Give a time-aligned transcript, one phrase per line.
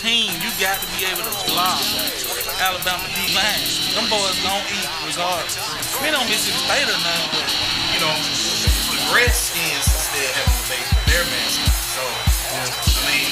[0.00, 1.76] team, you got to be able to block
[2.56, 3.60] Alabama D line.
[3.92, 5.60] Them boys don't eat regardless.
[6.00, 7.44] We don't Mississippi State or nothing, but
[7.92, 11.76] you know, the Redskins still have the base with their mascot.
[11.92, 13.28] So, I mean,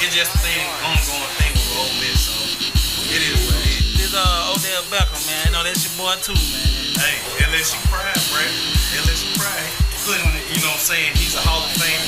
[0.00, 2.16] it's just a thing, ongoing thing with Ole Miss.
[2.16, 3.84] So, it is what it is.
[4.00, 5.52] This uh, Odell Beckham, man.
[5.52, 6.96] I know that's your boy too, man.
[6.96, 8.52] Hey, LSU pride, right?
[9.04, 9.68] LSU pride.
[10.08, 11.12] Couldn't, you know what I'm saying?
[11.12, 12.00] He's a Hall of Fame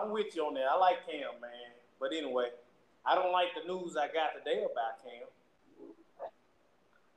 [0.00, 0.64] I'm with you on that.
[0.70, 1.50] I like Cam, man.
[1.98, 2.48] But anyway,
[3.04, 5.28] I don't like the news I got today about Cam.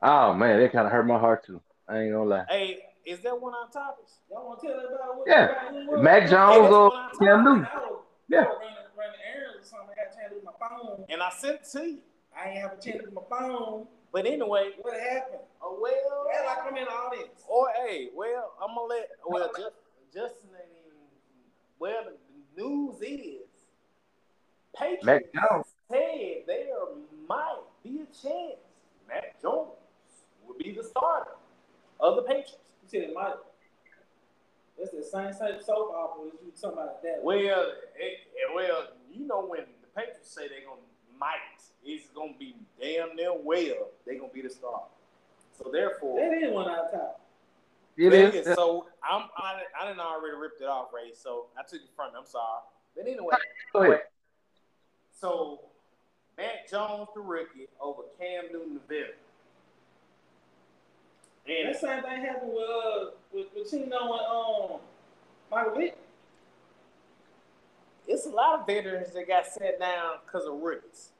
[0.02, 1.60] Oh man, that kind of hurt my heart too.
[1.88, 2.44] I ain't gonna lie.
[2.48, 4.12] Hey, is that one on our topics?
[4.30, 5.44] Y'all want to tell everybody what Yeah.
[5.44, 6.02] about who it was?
[6.02, 7.68] Mac Jones Hey, or Cam Newton.
[8.28, 8.38] Yeah.
[8.40, 9.88] I was running, running errands or something.
[9.92, 11.04] I got a chance to use my phone.
[11.08, 11.98] And I sent it to you.
[12.36, 13.86] I ain't have a chance to use my phone.
[14.12, 15.40] But anyway, what happened?
[15.62, 16.26] Oh well.
[16.32, 17.44] Yeah, I come in the audience.
[17.48, 19.76] Or hey, well, I'm gonna let well just
[20.12, 20.98] Justin ain't even
[21.78, 22.16] well the,
[22.56, 23.40] the news is
[24.78, 25.66] Patriots Mac Jones.
[25.90, 26.66] said there
[27.28, 28.56] might be a chance
[29.08, 29.70] Mac Jones
[30.46, 31.32] will be the starter
[32.00, 32.56] of the Patriots.
[32.82, 33.34] You said it might.
[34.78, 35.92] That's the same type of soap
[36.64, 37.20] opera as you talking about that.
[37.22, 40.80] Well, it, it- well, you know when the Patriots say they're gonna
[41.18, 41.36] might,
[41.84, 44.82] it's gonna be damn near well they're gonna be the star.
[45.56, 47.20] So therefore, That is one out of top.
[47.96, 48.46] It Well, is.
[48.56, 51.12] So I'm I, I didn't already ripped it off, Ray.
[51.14, 52.18] So I took it from you.
[52.18, 52.62] I'm sorry.
[52.96, 53.34] But anyway,
[53.72, 54.02] Go ahead.
[55.12, 55.60] so
[56.36, 59.12] Mac Jones the rookie over Cam Newton the veteran.
[61.46, 64.80] And That same thing happened with uh with, with Chino and um
[65.50, 65.96] Michael Vick.
[68.06, 71.10] It's a lot of veterans that got set down because of rookies.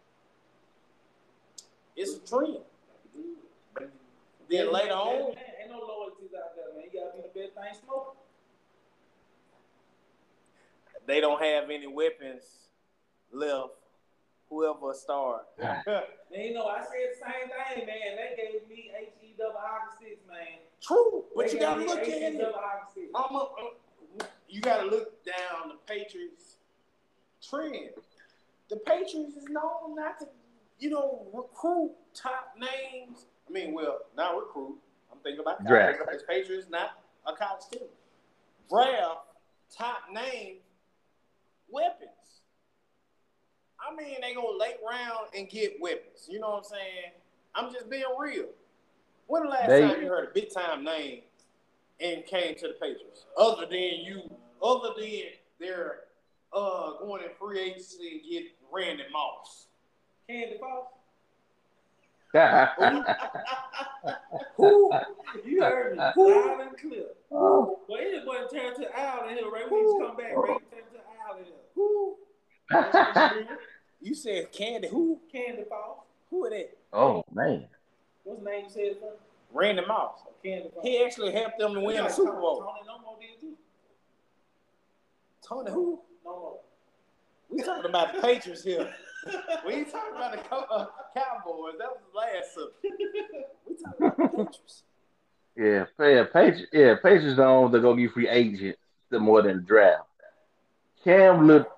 [1.97, 2.59] It's a trend.
[3.75, 3.91] But
[4.51, 6.85] then later on, ain't no loyalties out there, man.
[6.93, 8.15] You gotta be the best thing smoking.
[11.07, 12.43] they don't have any weapons
[13.33, 13.71] left.
[14.51, 15.47] Whoever start.
[15.59, 18.17] Man, you know, I said the same thing, man.
[18.17, 20.61] They gave me H E double hockey sticks, man.
[20.83, 22.39] True, but They you gotta look at it.
[22.39, 23.11] double hockey sticks.
[23.17, 26.54] I'm a, uh, you got to look down the Patriots
[27.49, 27.91] trend.
[28.71, 30.29] The Patriots is known not to,
[30.79, 33.27] you know, recruit top names.
[33.49, 34.79] I mean, well, not recruit.
[35.13, 35.65] I'm thinking about.
[35.67, 35.99] Draft.
[36.01, 37.89] Because Patriots not a college team.
[38.71, 39.21] Draft
[39.77, 40.57] top name
[41.71, 42.11] weapons.
[43.79, 46.27] I mean, they go late round and get weapons.
[46.29, 47.13] You know what I'm saying?
[47.55, 48.47] I'm just being real.
[49.27, 51.23] When the last They- time you heard a big time name
[52.01, 53.27] and came to the Patriots?
[53.37, 54.23] Other than you,
[54.63, 55.23] other than
[55.59, 56.04] they're
[56.55, 59.67] uh, going in free agency and get Randy Moss.
[60.29, 60.93] Candy Fox.
[64.57, 64.91] Who?
[65.45, 67.07] You heard me loud and clear.
[67.31, 69.63] Well, anybody turn to Al in here, Ray.
[69.71, 70.49] We need to come back, Ray.
[70.49, 70.59] Turn
[70.93, 71.55] to Al in here.
[71.75, 72.17] Who?
[74.05, 74.89] You said Candy.
[74.89, 75.19] Who?
[75.33, 76.05] Candy Fox.
[76.29, 76.77] Who are that?
[76.93, 77.65] oh man.
[78.23, 79.23] What's the name you said first?
[79.51, 80.21] Randy Moss.
[80.45, 80.87] Candy Fox.
[80.87, 82.61] He actually helped them to win the Super Bowl.
[82.61, 83.57] Tony no more did too.
[85.47, 86.01] Tony, who?
[86.25, 86.59] No more.
[87.51, 88.93] We talking about the Patriots here.
[89.67, 90.87] We ain't talking about the Co- uh,
[91.17, 91.75] Cowboys.
[91.79, 92.75] That was the last subject.
[93.69, 94.83] We talking about the Patriots.
[95.57, 96.67] Yeah, yeah, Patriots.
[96.73, 97.71] Yeah, Patriots don't.
[97.71, 98.79] They're gonna get free agents
[99.11, 100.03] the more than draft.
[101.05, 101.71] Cam looked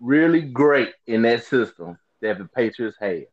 [0.00, 3.26] really great in that system that the Patriots had.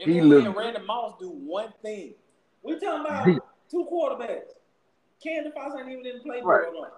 [0.00, 2.14] And He looked- Randy Moss do one thing.
[2.62, 3.26] We talking about
[3.70, 4.52] two quarterbacks.
[5.22, 6.90] Candy Fox ain't even in the playbook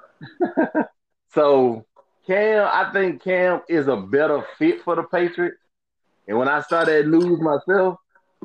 [0.74, 0.86] Right.
[1.34, 1.84] So
[2.26, 5.56] Cam, I think Cam is a better fit for the Patriots.
[6.28, 7.98] And when I saw that news myself,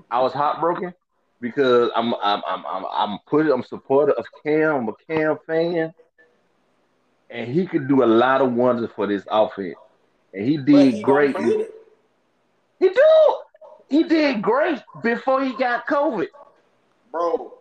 [0.09, 0.93] I was heartbroken
[1.39, 5.93] because I'm I'm I'm I'm I'm putting I'm supporter of Cam, I'm a Cam fan,
[7.29, 9.75] and he could do a lot of wonders for this offense.
[10.33, 11.33] And he did he great.
[11.33, 11.73] don't fit it.
[12.79, 13.33] He did.
[13.89, 16.27] He did great before he got COVID.
[17.11, 17.53] Bro,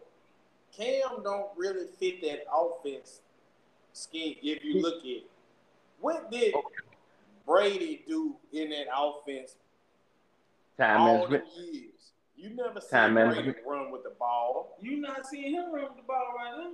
[0.76, 3.20] Cam don't really fit that offense
[3.92, 5.30] scheme if you look at it.
[6.00, 6.54] What did
[7.46, 9.56] Brady do in that offense
[10.78, 11.44] Time all management.
[11.56, 12.12] the years?
[12.36, 13.56] You never seen Time Brady management.
[13.66, 14.76] run with the ball.
[14.80, 16.70] You not seeing him run with the ball right now?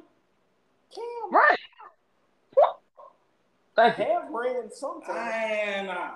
[0.95, 1.59] Cam Right.
[3.75, 4.05] Thank you.
[4.05, 5.33] have ran sometimes.
[5.35, 6.11] And uh,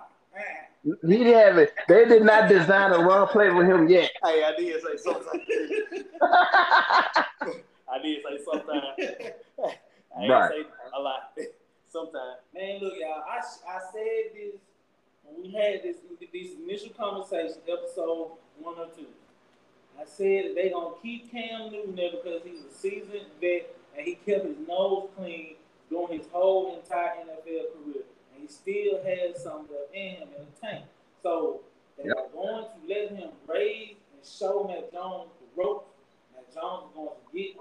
[0.84, 1.72] He didn't have it.
[1.88, 4.10] They did not design a run play with him yet.
[4.24, 5.42] Hey, I did say sometimes.
[7.88, 8.84] I did say sometimes.
[10.18, 10.50] I ain't Right.
[10.50, 10.62] say
[10.94, 11.32] a lot.
[11.96, 12.40] Sometimes.
[12.52, 13.22] Man, look, y'all.
[13.26, 14.60] I, I said this
[15.24, 15.96] when we had this
[16.30, 19.06] this initial conversation, episode one or two.
[19.98, 24.16] I said they gonna keep Cam Newton there because he's a seasoned vet and he
[24.26, 25.54] kept his nose clean
[25.88, 28.04] during his whole entire NFL career,
[28.34, 30.84] and he still has some left in him in the tank.
[31.22, 31.60] So
[31.96, 32.16] they Yep.
[32.18, 35.88] are going to let him raise and show Mac Jones the ropes.
[36.34, 37.56] Mac Jones is going to get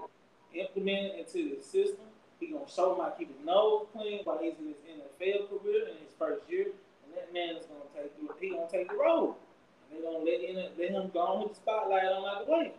[0.68, 2.04] implemented into the system.
[2.40, 5.96] He gonna show him how to keep clean while he's in his NFL career in
[6.04, 6.66] his first year,
[7.04, 9.34] and that man is gonna take the he gonna take the road.
[9.90, 12.72] And they gonna let him let him go on with the spotlight on the way.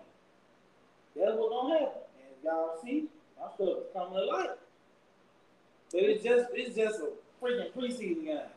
[1.15, 2.01] That's what's gonna happen.
[2.21, 3.07] And y'all see,
[3.39, 4.49] my stuff is coming to light.
[5.91, 7.09] But it's just it's just a
[7.41, 8.53] freaking preseason game.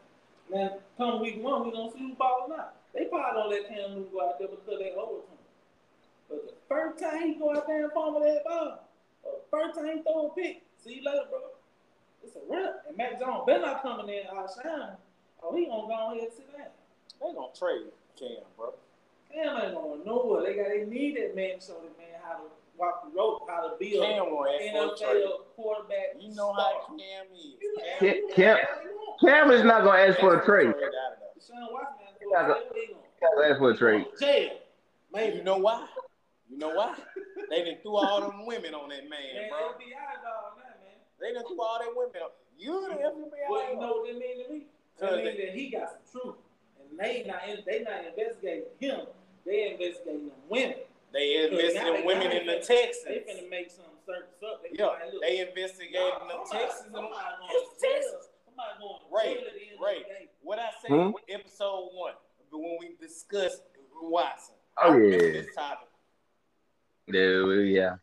[0.52, 2.74] Man, come week one, we gonna see who's balling out.
[2.92, 5.40] They probably don't let Cam Newton go out there because they owe it to him.
[6.28, 8.88] But the first time he go out there and fumble that ball,
[9.22, 11.40] or the first time he throw a pick, see you later, bro.
[12.22, 12.84] It's a rip.
[12.88, 14.96] And Mac Jones better not coming in outshine.
[15.42, 16.66] Oh, he gonna go ahead and sit down.
[17.20, 18.74] They gonna trade Cam, bro.
[19.32, 20.42] Cam ain't going nowhere.
[20.44, 22.44] They got they need that man to show that man how to
[22.76, 25.16] walk the rope, how to be a Cam gonna ask for a.
[25.16, 26.16] NFL quarterback.
[26.20, 27.54] You know how Cam is.
[27.60, 29.20] You can ask Cam- Cam- hell you want.
[29.20, 30.68] Cam is not gonna ask for a trade.
[30.68, 31.32] out of there.
[31.38, 33.50] Deshaun Watson, man, Yeah, where he going?
[33.50, 34.06] Ask for a trade.
[34.20, 34.50] Jail.
[35.12, 35.86] Maybe you know why?
[36.50, 36.94] You know why?
[37.48, 39.58] they done threw all them women on that man, Man, bro.
[39.58, 40.98] FBI dog now, man.
[41.20, 42.30] They done threw all that women on.
[42.58, 43.48] You the FBI.
[43.48, 44.66] Well, you know what that mean to me?
[44.98, 46.36] That mean that he got some truth,
[46.80, 49.00] and they not they not investigating him.
[49.46, 50.76] They investigating them women.
[51.12, 53.04] They investigating in women in the Texans.
[53.06, 54.60] They finna make some certain stuff.
[54.62, 56.86] They Yeah, like, look, they investigated the somebody- Texans.
[56.86, 57.92] and- somebody going It's to jail.
[57.94, 58.28] Texas.
[58.44, 60.30] Somebody going to Right, jail at the end of right.
[60.42, 61.10] What I said Hmm?
[61.28, 62.14] in episode one,
[62.52, 63.62] when we discussed
[64.02, 64.54] Watson.
[64.78, 65.18] Oh, yeah.
[65.18, 65.88] This topic.
[67.06, 67.96] Yeah, yeah.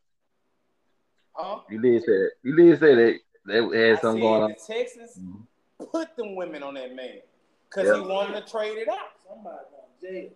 [1.37, 1.59] Huh?
[1.69, 2.31] You did say that.
[2.43, 3.19] You did say that.
[3.45, 4.49] They had something going on.
[4.49, 5.91] the Texans Mhm.
[5.91, 7.21] put them women on that man
[7.69, 7.95] because Yep.
[7.95, 9.11] he wanted to trade it out.
[9.27, 10.31] Somebody going to jail.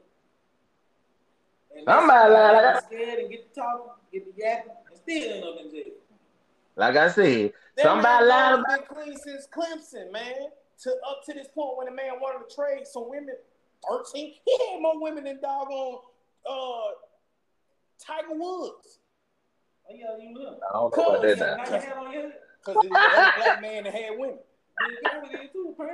[1.76, 5.58] And Somebody like scared and get to talking, get to yapping, and still end up
[5.60, 5.94] in jail.
[6.76, 8.88] Like I said, That somebody lied about.
[8.88, 10.52] clean since Clemson, man.
[10.84, 13.36] To up to this point when the man wanted to trade some women,
[13.88, 14.36] thirteen.
[14.46, 16.00] He had more women than doggone
[16.50, 16.92] uh,
[18.00, 19.00] Tiger Woods.
[19.96, 20.58] Yeah, you know.
[20.70, 21.64] I don't know about that Now now.
[21.64, 22.34] you had on your head.
[22.66, 24.40] Because he was the only black man that had women.
[25.32, 25.76] Bill too.
[25.78, 25.88] Man,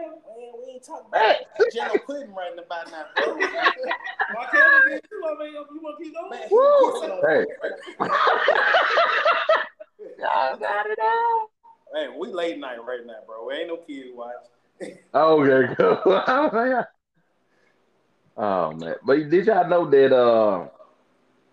[0.65, 1.35] we ain't talking about
[1.73, 3.25] Jello Pudding right about now, bro.
[3.35, 5.21] Mark Henry did too.
[5.25, 6.29] I mean, you want to keep going?
[6.29, 7.21] Man, Woo!
[7.27, 7.43] Hey.
[10.19, 11.47] Y'all got it out.
[11.93, 13.51] Hey, we late night right now, bro.
[13.51, 14.33] Ain't no kids watch.
[15.13, 16.01] Okay, cool.
[18.37, 20.67] oh man, but did y'all know that uh,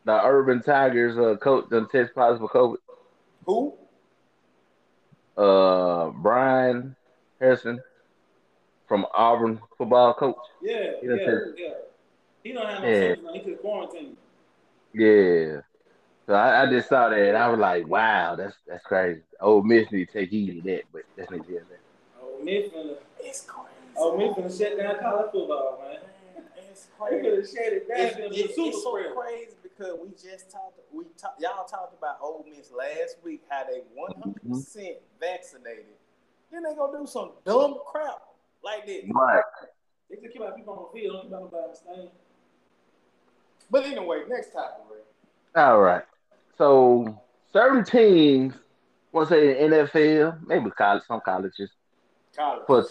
[0.04, 2.76] the Auburn Tigers uh, coach done test positive for COVID.
[3.46, 3.74] Who?
[5.36, 6.94] Uh, Bryan
[7.40, 7.78] Harsin
[8.86, 10.36] from Auburn football coach.
[10.62, 11.68] Yeah, He yeah, done yeah.
[12.42, 13.14] He don't have no Yeah.
[13.14, 13.30] symptoms.
[13.34, 14.16] He could quarantine.
[14.92, 15.60] Yeah.
[16.26, 19.22] So I, I just saw that and I was like, wow, that's that's crazy.
[19.40, 21.80] Ole Miss need to take heed of that, but that's not just that.
[22.22, 23.68] Oh, Miss finna, It's crazy.
[23.96, 25.98] oh, Miss finna shut down college football, man.
[26.70, 27.22] It's They crazy.
[27.28, 27.98] could have shut it down.
[28.32, 30.78] It's, It's, it's, so crazy because we just talked.
[30.92, 35.86] We talk, y'all talked about Ole Miss last week how they 100 percent vaccinated.
[36.50, 38.22] Then they gonna do some dumb crap
[38.62, 39.04] like this.
[39.12, 39.42] Right.
[40.10, 41.14] They just keep out people on the field.
[41.14, 42.08] Don't keep out nobody staying.
[43.70, 45.60] But anyway, next topic, Ray.
[45.60, 46.02] All right.
[46.56, 47.20] So
[47.52, 48.54] certain teams,
[49.12, 51.70] want to say the NFL, maybe college, some colleges,
[52.36, 52.62] College.
[52.66, 52.86] for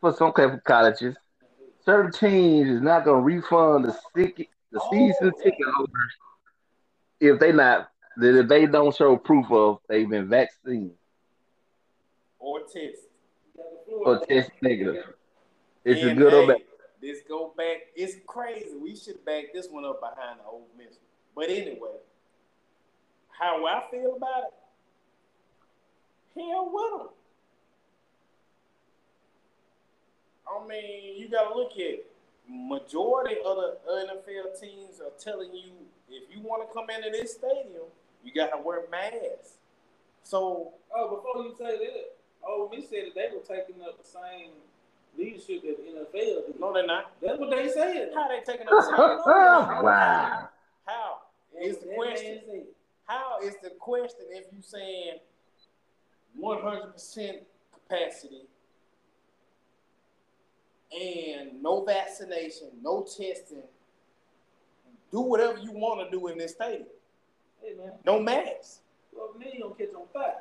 [0.00, 1.16] for some kind of colleges,
[1.84, 5.42] certain teams is not going to refund the ticket, the season oh.
[5.42, 6.12] ticket holders
[7.20, 10.92] if they not if they don't show proof of they've been vaccinated
[12.38, 12.76] or test.
[12.76, 12.92] You
[13.56, 14.16] got the floor.
[14.16, 15.04] or test negative.
[15.84, 16.62] It's a good or bad.
[17.00, 17.76] This go back.
[17.94, 18.76] It's crazy.
[18.80, 20.98] We should back this one up behind the Ole Miss.
[21.34, 21.98] But anyway,
[23.28, 24.54] how I feel about it?
[26.40, 27.08] Hell with them.
[30.50, 32.12] I mean, you got to look at it.
[32.48, 35.72] Majority of the NFL teams are telling you
[36.10, 37.84] if you want to come into this stadium,
[38.24, 39.58] you got to wear masks.
[40.22, 42.14] So Oh, before you say that,
[42.48, 44.50] Ole Miss said that they were taking up the same
[45.18, 46.60] leadership that the NFL did.
[46.60, 47.12] No, they're not.
[47.20, 48.10] That's what they said.
[48.14, 48.94] How they taking up the same?
[49.84, 50.48] wow.
[50.86, 51.18] How
[51.62, 52.40] is the question?
[53.06, 55.18] How is the question if you saying
[56.36, 57.38] one hundred percent
[57.72, 58.42] capacity
[60.92, 63.62] and no vaccination, no testing,
[65.10, 66.86] do whatever you want to do in this stadium.
[67.62, 67.92] Hey man.
[68.04, 68.80] No mask.
[69.12, 70.34] Well, then you gonna catch on fire.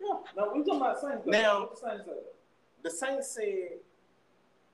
[0.00, 0.14] Yeah.
[0.36, 1.26] No, we talking about Saints.
[1.26, 2.14] Now, the Saints said?
[2.82, 3.78] The Saints said,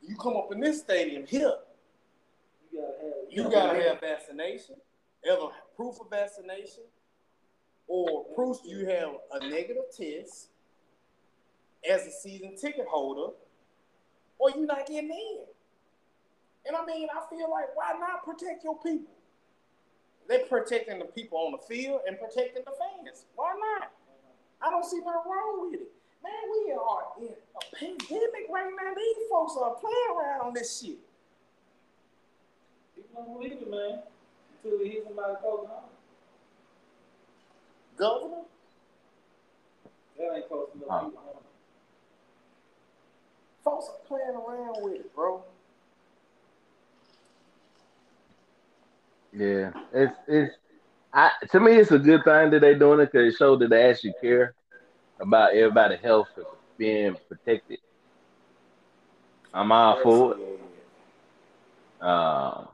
[0.03, 1.53] you come up in this stadium here.
[2.71, 3.15] You gotta have.
[3.31, 4.77] You, you gotta have vaccination,
[5.25, 6.85] either proof of vaccination,
[7.89, 10.49] or proof you have a negative test
[11.89, 13.33] as a season ticket holder,
[14.39, 15.39] or you're not getting in.
[16.67, 19.13] And I mean, I feel like why not protect your people?
[20.29, 23.25] They're protecting the people on the field and protecting the fans.
[23.37, 23.93] Why not?
[24.61, 25.89] I don't see nothing wrong with it.
[26.25, 28.95] Man, we are in a pandemic right now.
[28.95, 30.99] These folks are playing around on this shit.
[32.97, 34.01] People don't believe it, man,
[34.65, 35.91] until they hear somebody close home.
[37.97, 38.43] Governor?
[40.19, 41.43] That ain't close enough people
[43.67, 45.43] Folks are playing around with it, bro.
[49.33, 50.55] Yeah, it's it's.
[51.13, 53.71] I to me, it's a good thing that they're doing it because it shows that
[53.71, 54.55] they actually care
[55.19, 56.29] about everybody's health
[56.79, 57.81] being protected.
[59.53, 60.61] I'm all for it.
[62.01, 62.69] Um,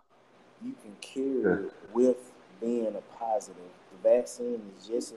[0.62, 2.18] you can cure it with
[2.60, 3.56] being a positive.
[3.92, 5.14] The vaccine is just.
[5.14, 5.16] A,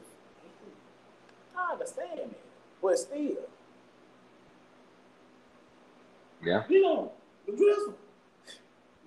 [1.60, 2.40] I understand it,
[2.82, 3.50] but still.
[6.46, 6.64] Yeah.
[6.70, 7.12] You know,
[7.48, 7.96] the drizzle.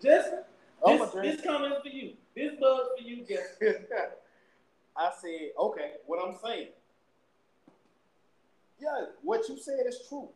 [0.02, 0.40] Justin,
[0.84, 2.12] this, this comment for you.
[2.34, 3.86] This buzz for you, Justin.
[4.96, 6.68] I said, okay, what I'm saying.
[8.80, 10.28] Yeah, what you said is true.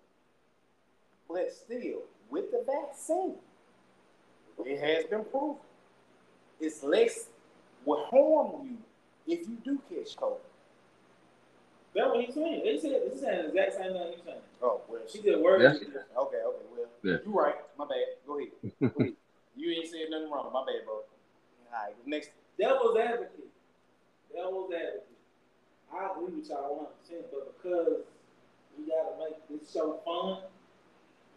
[1.29, 3.35] But still, with the vaccine,
[4.65, 5.57] it has been proven.
[6.61, 7.29] It's less
[7.85, 8.77] will harm you
[9.27, 10.39] if you do catch COVID.
[11.95, 12.63] That's what he's saying.
[12.65, 14.41] They said this is the exact same thing he's saying.
[14.63, 15.61] Oh, well, she did work.
[15.61, 15.73] Yeah.
[15.73, 15.85] Okay,
[16.17, 17.17] okay, well, yeah.
[17.25, 17.55] you're right.
[17.79, 18.17] My bad.
[18.27, 18.51] Go ahead.
[18.81, 19.13] Go ahead.
[19.57, 20.51] You ain't said nothing wrong.
[20.53, 20.95] My bad, bro.
[20.95, 21.05] All
[21.73, 22.31] right, next.
[22.59, 23.51] Devil's advocate.
[24.33, 25.07] Devil's advocate.
[25.93, 28.01] I agree with y'all 100%, but because
[28.79, 30.49] we got to make this show fun,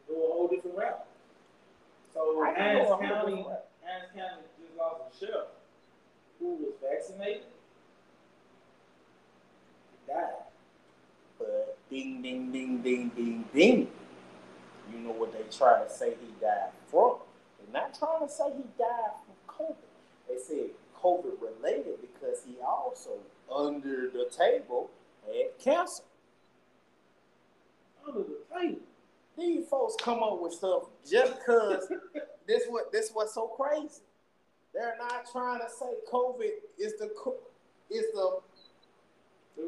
[0.07, 1.05] go a whole different route.
[2.13, 5.47] So, Hinds County, Hinds County just lost a sheriff
[6.39, 7.43] who was vaccinated.
[9.91, 10.44] He died.
[11.89, 13.87] Ding, ding, ding, ding, ding, ding.
[14.91, 17.17] You know what they try to say he died from?
[17.59, 19.75] They're not trying to say he died from COVID.
[20.27, 20.69] They said
[21.01, 23.11] COVID related because he also,
[23.53, 24.89] under the table,
[25.25, 26.03] had cancer.
[28.07, 28.81] Under the table.
[29.37, 31.91] These folks come up with stuff just because
[32.47, 34.01] this what this what's so crazy.
[34.73, 37.09] They're not trying to say COVID is the
[37.89, 38.39] is the,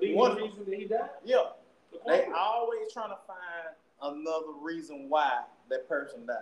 [0.01, 1.09] the one reason that he died.
[1.23, 1.43] Yeah,
[2.05, 6.35] they always trying to find another reason why that person died.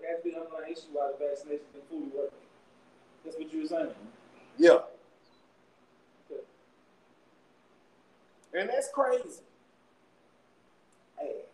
[0.00, 2.38] To be underlying issue why the vaccination been fully working.
[3.24, 3.88] That's what you were saying.
[4.58, 4.80] Yeah.
[6.30, 6.42] Okay.
[8.52, 9.40] And that's crazy.
[11.18, 11.46] Hey.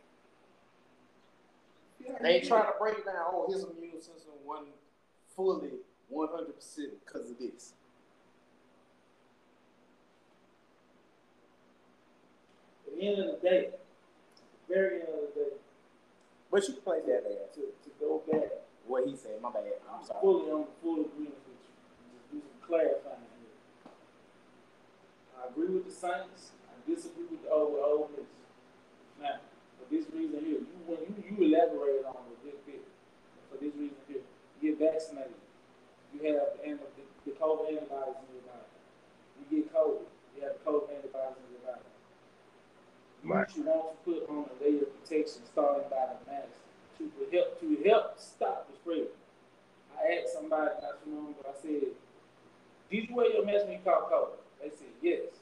[2.20, 4.74] They ain't trying to break down, oh, his immune system wasn't
[5.36, 5.70] fully
[6.12, 6.48] 100%
[7.06, 7.74] because of this.
[12.86, 13.70] At the end of the day,
[14.68, 15.52] very end of the day,
[16.50, 17.54] but you play that ass.
[17.54, 18.50] To, to go back.
[18.86, 19.78] What he said, my bad.
[19.86, 20.18] I'm sorry.
[20.18, 21.70] Fully on full agreement with you.
[22.10, 23.54] Just do some clarifying here.
[25.38, 26.50] I agree with the Saints.
[26.66, 28.26] I disagree with the old Ole Miss.
[29.22, 29.38] Now,
[29.78, 32.82] for this reason here, you when you, you elaborated on it a good bit.
[33.52, 34.26] For this reason here,
[34.58, 35.38] you get vaccinated.
[36.10, 38.74] You have the, the, the COVID antibodies in your body.
[39.38, 40.08] You get COVID.
[40.34, 41.89] You have COVID antibodies in your body.
[43.22, 43.46] Right.
[43.54, 46.56] You want to put on a layer of protection starting by the mask
[46.98, 49.08] to help to help stop the spread.
[49.96, 51.92] I asked somebody not too long ago, I said,
[52.90, 54.40] Did you wear your mask when you caught COVID?
[54.62, 55.36] They said, Yes.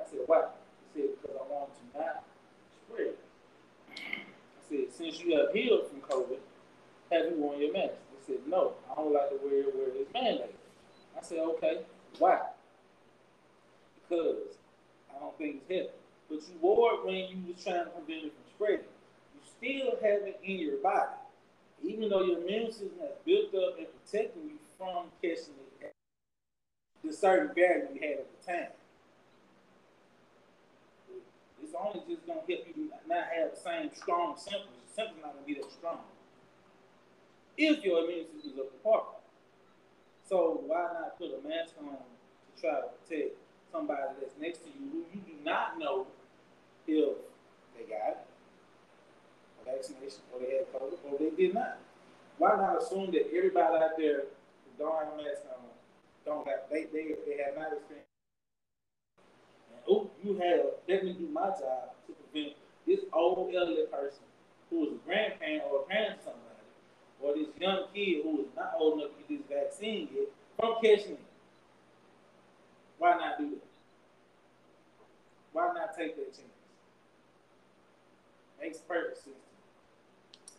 [0.00, 0.46] I said, Why?
[0.94, 2.24] They said, Because I want to not
[2.86, 3.14] spread.
[3.94, 6.38] I said, Since you have healed from COVID,
[7.12, 7.94] have you worn your mask?
[8.10, 10.58] They said, No, I don't like to wear it where it's mandated.
[11.16, 11.82] I said, Okay,
[12.18, 12.40] why?
[14.08, 14.58] Because
[15.14, 15.99] I don't think it's healthy.
[16.30, 18.86] But you wore it when you was trying to prevent it from spreading
[19.34, 21.18] You still have it in your body,
[21.84, 25.70] even though your immune system has built up and protecting you from catching it
[27.04, 28.70] the certain barrier you had at the time.
[31.62, 34.80] it's only just gonna help you not have the same strong symptoms.
[34.88, 35.98] The symptoms not gonna be that strong
[37.56, 39.02] if your immune system is up to par.
[40.28, 43.36] So why not put a mask on to try to protect
[43.70, 46.06] somebody that's next to you who you do not know
[46.90, 47.16] if
[47.78, 48.26] they got
[49.60, 51.78] a vaccination or they had COVID or they did not?
[52.38, 54.24] Why not assume that everybody out there
[54.64, 55.60] who don't have a mask on
[56.24, 58.10] don't have they they, they have not experienced
[59.72, 62.54] and oh you have let me do my job to prevent
[62.86, 64.24] this old elderly person
[64.68, 66.50] who is a grandparent or a parent to somebody
[67.22, 70.28] or this young kid who is not old enough to get this vaccine yet
[70.58, 71.20] from catching it.
[72.98, 73.64] Why not do that?
[75.52, 76.59] Why not take that chance?
[78.60, 79.36] Makes perfect sense.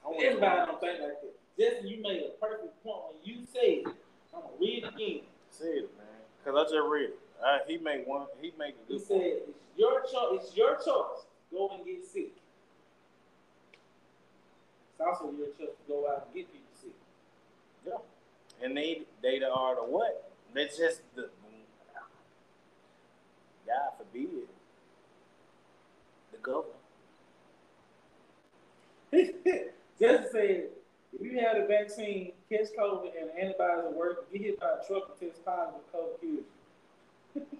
[0.06, 1.34] Everybody don't think like that.
[1.60, 3.88] Justin, you made a perfect point when you said, it.
[4.34, 5.22] I'm gonna read it again.
[5.52, 6.08] Say it, man.
[6.44, 7.20] Cause I just read it.
[7.68, 8.26] He made one.
[8.42, 9.00] He made a good.
[9.00, 10.42] He said, "It's your choice.
[10.44, 11.26] It's your choice.
[11.52, 12.32] Go and get sick."
[14.92, 16.96] It's also your choice to go out and get people sick.
[17.86, 17.98] Yeah.
[18.64, 20.32] And they they are the what?
[20.56, 21.30] That's just the
[23.68, 24.48] God forbid
[26.32, 26.81] the governor.
[29.12, 30.68] Just said
[31.14, 34.88] if you had a vaccine, catch COVID, and antibodies are working, get hit by a
[34.88, 36.46] truck and test positive COVID kills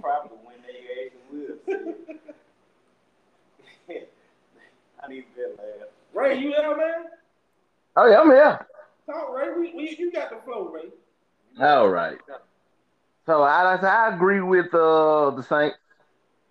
[0.00, 1.54] Probably when they actually
[3.88, 3.96] will.
[5.02, 5.88] I need to get laugh.
[6.14, 7.04] Ray, you there, man?
[7.96, 8.66] Oh yeah, I'm here.
[9.06, 9.48] Talk, Ray.
[9.58, 10.90] We, we, you got the flow, Ray.
[11.60, 12.18] All right.
[13.26, 15.76] So I, I agree with uh, the Saints.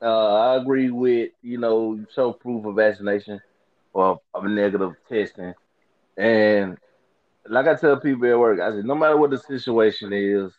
[0.01, 3.39] Uh, I agree with you know show proof of vaccination
[3.93, 5.53] or of negative testing,
[6.17, 6.77] and
[7.47, 10.53] like I tell people at work, I said no matter what the situation is,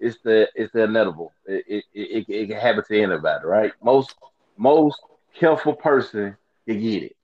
[0.00, 1.32] it's the it's the inevitable.
[1.46, 3.72] It it, it, it can happen to anybody, right?
[3.82, 4.14] Most
[4.56, 5.00] most
[5.38, 7.16] careful person can get it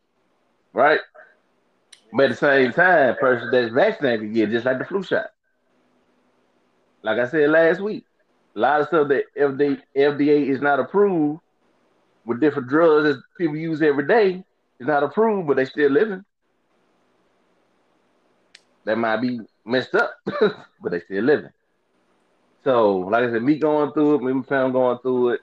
[0.73, 1.01] right?
[2.13, 5.03] But at the same time, person that's vaccinated can get it, just like the flu
[5.03, 5.27] shot.
[7.03, 8.05] Like I said last week,
[8.57, 11.41] a lot of stuff that FDA, FDA is not approved
[12.25, 14.45] with different drugs that people use every day
[14.79, 16.25] is not approved, but they still living.
[18.85, 21.51] That might be messed up, but they still living.
[22.65, 25.41] So, like I said, me going through it, me family going through it.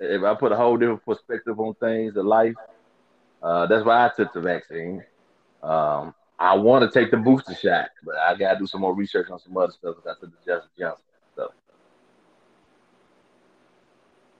[0.00, 2.54] If I put a whole different perspective on things, of life,
[3.42, 5.02] uh, that's why I took the vaccine.
[5.62, 8.94] Um, I want to take the booster shot, but I got to do some more
[8.94, 11.04] research on some other stuff I took the Johnson Johnson
[11.34, 11.50] stuff.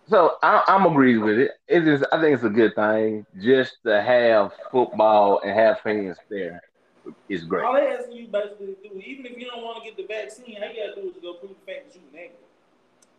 [0.09, 1.53] So I, am agreed with it.
[1.69, 2.05] It is.
[2.12, 6.61] I think it's a good thing just to have football and have fans there.
[7.29, 7.65] Is great.
[7.65, 10.07] All they asking you basically to do, even if you don't want to get the
[10.07, 12.38] vaccine, all you gotta do is go prove the fact that you're negative.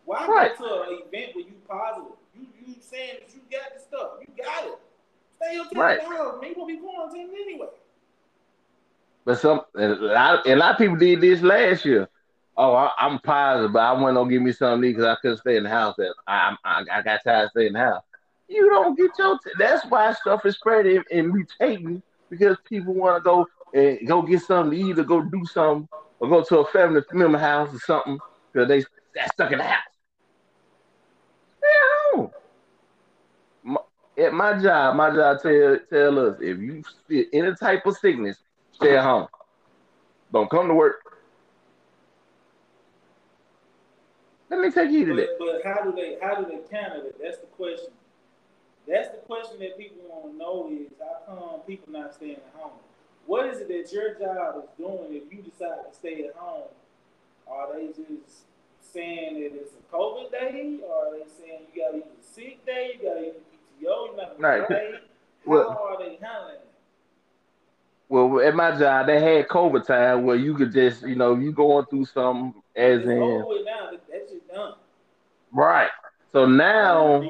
[0.06, 0.58] Why right.
[0.58, 2.12] go to an event where you positive?
[2.34, 4.80] You you saying that you got the stuff, you got it.
[5.36, 6.00] Stay your right.
[6.42, 7.68] Me will be quarantined anyway.
[9.26, 12.08] But some a lot, a lot of people did this last year.
[12.56, 15.58] Oh, I, am positive, but I want to give me something because I couldn't stay
[15.58, 15.96] in the house.
[15.98, 18.04] That I, I, I got tired of staying in the house.
[18.48, 19.40] You don't get your.
[19.40, 24.22] T- that's why stuff is spreading and mutating because people want to go and go
[24.22, 25.88] get something to eat or go do something
[26.20, 28.20] or go to a family member house or something
[28.52, 28.82] because they
[29.16, 29.82] they stuck in the house.
[31.58, 31.70] Stay
[32.12, 32.30] home
[34.18, 38.38] at my job, my job tell tell us if you feel any type of sickness,
[38.72, 39.28] stay at home.
[40.32, 41.03] Don't come to work.
[44.54, 45.38] Let me take you to that.
[45.40, 47.16] But how do they how do they counter it?
[47.22, 47.92] That's the question.
[48.88, 52.54] That's the question that people want to know is how come people not staying at
[52.56, 52.80] home?
[53.26, 56.68] What is it that your job is doing if you decide to stay at home?
[57.48, 58.44] Are they just
[58.82, 62.34] saying that it's a COVID day, or are they saying you got to use a
[62.34, 63.36] sick day, you got to use
[63.80, 64.64] Yo, you never right.
[65.46, 66.68] Well, How are they handling it?
[68.08, 71.52] Well, at my job, they had COVID time where you could just, you know, you
[71.52, 73.22] going through something as it's in.
[73.22, 73.92] Over now.
[73.92, 74.76] That shit done.
[75.54, 75.90] Right.
[76.32, 77.24] So now,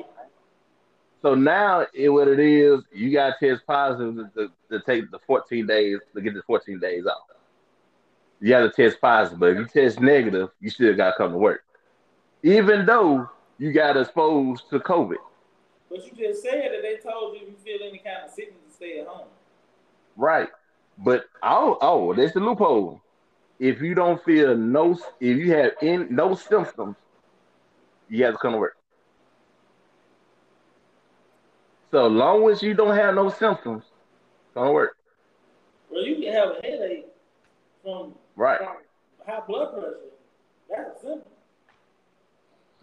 [1.22, 5.12] so now it, what it is, you got to test positive to, to, to, take
[5.12, 7.28] the 14 days to get the 14 days off.
[8.40, 11.32] You got to test positive, but if you test negative, you still got to come
[11.32, 11.64] to work,
[12.44, 15.18] even though you got exposed to COVID.
[15.90, 18.60] But you just said that they told you if you feel any kind of sickness
[18.70, 19.28] to stay at home.
[20.16, 20.50] Right.
[20.98, 23.02] But oh, oh, that's the loophole.
[23.60, 26.96] If you don't feel no, if you have in no symptoms,
[28.10, 28.78] you have to come to work.
[31.92, 33.84] So long as you don't have no symptoms,
[34.54, 34.98] come to work.
[35.92, 37.06] Well, you can have a headache
[37.84, 38.60] from right
[39.26, 39.98] high blood pressure.
[40.70, 41.32] That's a symptom.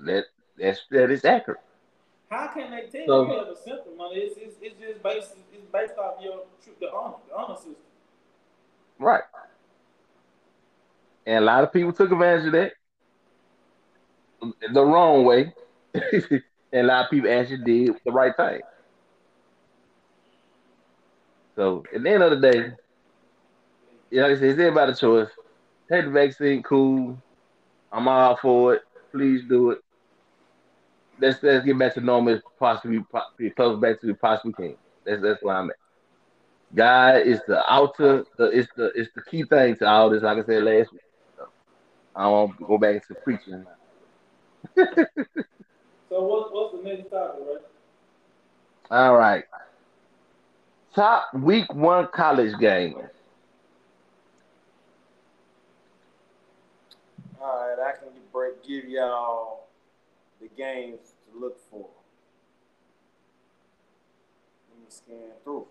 [0.01, 0.25] That
[0.59, 1.61] that's that is accurate.
[2.31, 3.95] How can they tell so, you have a symptom?
[4.13, 6.45] It's, it's, it's just based it's based off your
[6.79, 7.75] the honor the honor system.
[8.99, 9.23] Right.
[11.27, 12.73] And a lot of people took advantage of that
[14.73, 15.53] the wrong way.
[15.95, 18.61] and a lot of people actually did the right thing.
[21.57, 22.73] So at the end of the day,
[24.11, 25.29] yeah, like I said, it's everybody's choice.
[25.91, 27.19] Take the vaccine, cool.
[27.93, 28.83] I'm all for it.
[29.13, 29.81] Please do it.
[31.21, 33.05] Let's let's get back to normal as possibly
[33.57, 34.77] close back to the possibly can.
[35.05, 35.77] That's that's where I'm at.
[36.75, 40.23] God is the outer, the it's the it's the key thing to all this.
[40.23, 41.03] Like I said last week,
[42.15, 43.67] I don't go back to preaching.
[44.77, 47.61] So what's what's the next topic, right?
[48.91, 49.45] All right.
[50.95, 52.95] Top week one college game.
[57.41, 59.69] All right, I can break, give y'all
[60.41, 61.89] the games to look for.
[64.71, 65.67] Let me scan through.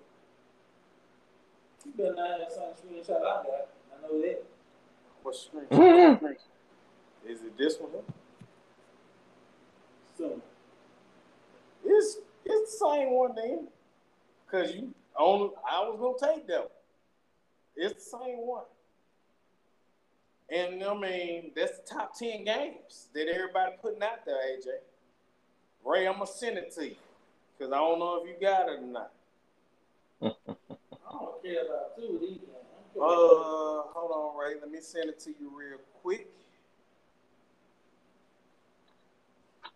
[1.86, 3.68] You better not have some screenshot I got.
[3.94, 4.44] I know that.
[5.22, 6.22] What screenshot?
[7.28, 8.04] Is it this one?
[10.20, 10.42] So
[11.86, 13.68] it's it's the same one then.
[14.52, 16.66] Cause you on I was gonna take them.
[17.76, 18.66] It's the same one.
[20.52, 24.66] And I mean, that's the top 10 games that everybody putting out there, AJ.
[25.86, 26.96] Ray, I'm gonna send it to you.
[27.58, 29.12] Cause I don't know if you got it or not.
[30.22, 32.40] I don't care about two of these.
[32.96, 34.56] Uh hold on, Ray.
[34.60, 36.28] Let me send it to you real quick.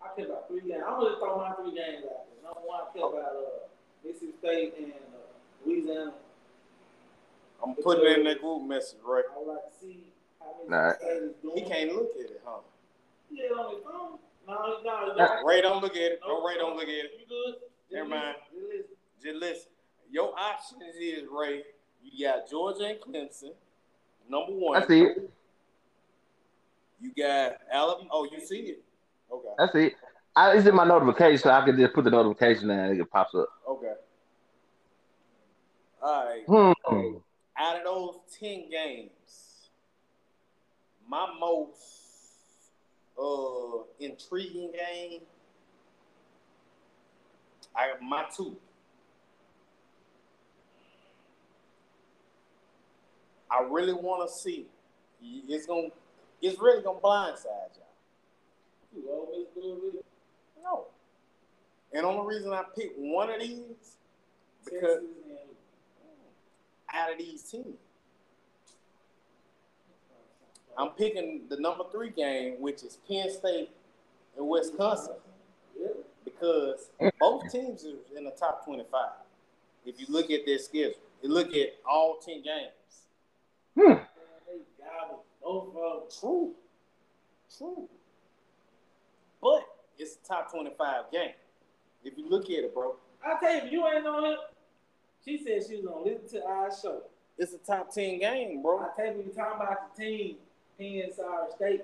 [0.03, 0.83] I care about three games.
[0.85, 2.43] I'm gonna throw my three games out there.
[2.43, 3.67] Number one, I care about uh,
[4.05, 6.13] Mississippi State and uh, Louisiana.
[7.63, 9.23] I'm putting it in that group message, right?
[9.31, 11.55] I like to see how many nah.
[11.55, 12.59] He can't look at it, huh?
[13.31, 14.19] Yeah, on his phone.
[14.45, 15.43] No, no, no.
[15.45, 16.19] Ray, don't look at it.
[16.27, 17.11] No, Ray, don't look at it.
[17.19, 17.55] You good?
[17.91, 18.35] Never mind.
[19.23, 19.71] Just listen.
[20.11, 21.63] Your options is Ray.
[22.03, 23.53] You got Georgia and Clemson.
[24.29, 24.83] Number one.
[24.83, 25.31] I see it.
[26.99, 28.09] You got Alabama.
[28.11, 28.83] Oh, you see it.
[29.33, 29.47] Okay.
[29.57, 29.93] That's it.
[30.35, 33.11] I, it's in my notification, so I can just put the notification in and it
[33.11, 33.49] pops up.
[33.67, 33.93] Okay.
[36.01, 36.43] All right.
[36.45, 37.17] Hmm.
[37.57, 39.69] Out of those 10 games,
[41.07, 41.79] my most
[43.21, 45.21] uh, intriguing game,
[47.75, 48.57] I have my two.
[53.49, 54.65] I really want to see.
[55.21, 55.89] It's gonna.
[56.41, 57.82] It's really gonna blindside
[58.95, 59.03] y'all.
[59.03, 60.03] You always good
[60.63, 60.85] No.
[61.93, 63.97] And only reason I picked one of these
[64.65, 65.03] because
[66.93, 67.77] out of these teams.
[70.77, 73.69] I'm picking the number three game, which is Penn State
[74.37, 75.15] and Wisconsin,
[76.25, 79.09] because both teams are in the top 25.
[79.85, 82.71] If you look at their schedule, you look at all 10 games.
[83.79, 84.03] Hmm.
[86.19, 86.51] True.
[87.57, 87.87] True.
[89.43, 91.31] But it's a top 25 game.
[92.03, 92.95] If you look at it, bro.
[93.23, 94.39] I tell you, if you ain't on it,
[95.23, 97.03] she said she was gonna listen to our show.
[97.37, 98.79] It's a top 10 game, bro.
[98.79, 100.35] I tell you, we talking about the team,
[100.77, 101.81] Penn Sorry State.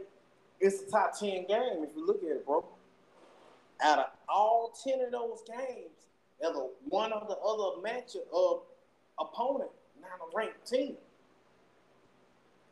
[0.59, 2.65] It's a top 10 game if you look at it, bro.
[3.81, 5.89] Out of all 10 of those games,
[6.43, 6.51] a
[6.87, 8.61] one of the other match of
[9.19, 10.95] opponent, not a ranked team.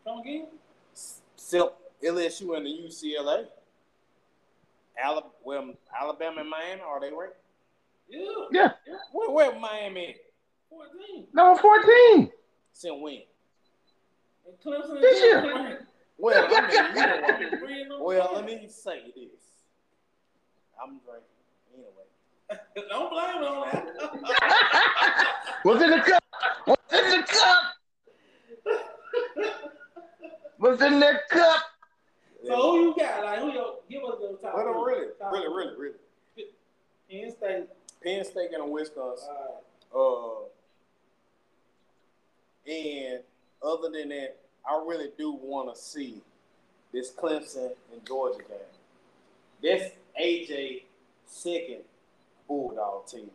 [0.05, 0.47] Come again?
[0.93, 1.73] Still
[2.03, 3.47] LSU and the UCLA.
[5.01, 7.37] Alabama, well, Alabama and Miami, are they ranked?
[8.09, 8.19] Yeah.
[8.51, 8.69] Yeah.
[9.11, 10.15] Where, where Miami at?
[10.69, 11.27] 14.
[11.33, 12.31] Number 14.
[12.73, 13.21] Since when?
[14.45, 15.85] And Clemson this year.
[16.17, 19.47] Well, I mean, well, let me say this.
[20.81, 21.27] I'm drinking
[21.73, 22.05] anyway.
[22.89, 25.27] Don't blame it on that.
[25.63, 26.23] What's in the cup?
[26.65, 27.63] What's in the cup?
[30.57, 31.61] What's in the cup?
[32.47, 33.23] So who you got?
[33.23, 34.55] Like who you give us the top?
[34.55, 35.93] Well, really, top really, really, really.
[36.35, 36.49] really.
[37.09, 37.67] Penn State.
[38.03, 39.29] Penn State and Wisconsin.
[39.95, 40.47] Uh,
[42.67, 43.19] and
[43.63, 44.37] other than that,
[44.69, 46.21] I really do want to see
[46.93, 48.57] this Clemson and Georgia game.
[49.63, 50.83] That's AJ
[51.25, 51.81] second
[52.47, 53.29] Bulldog team.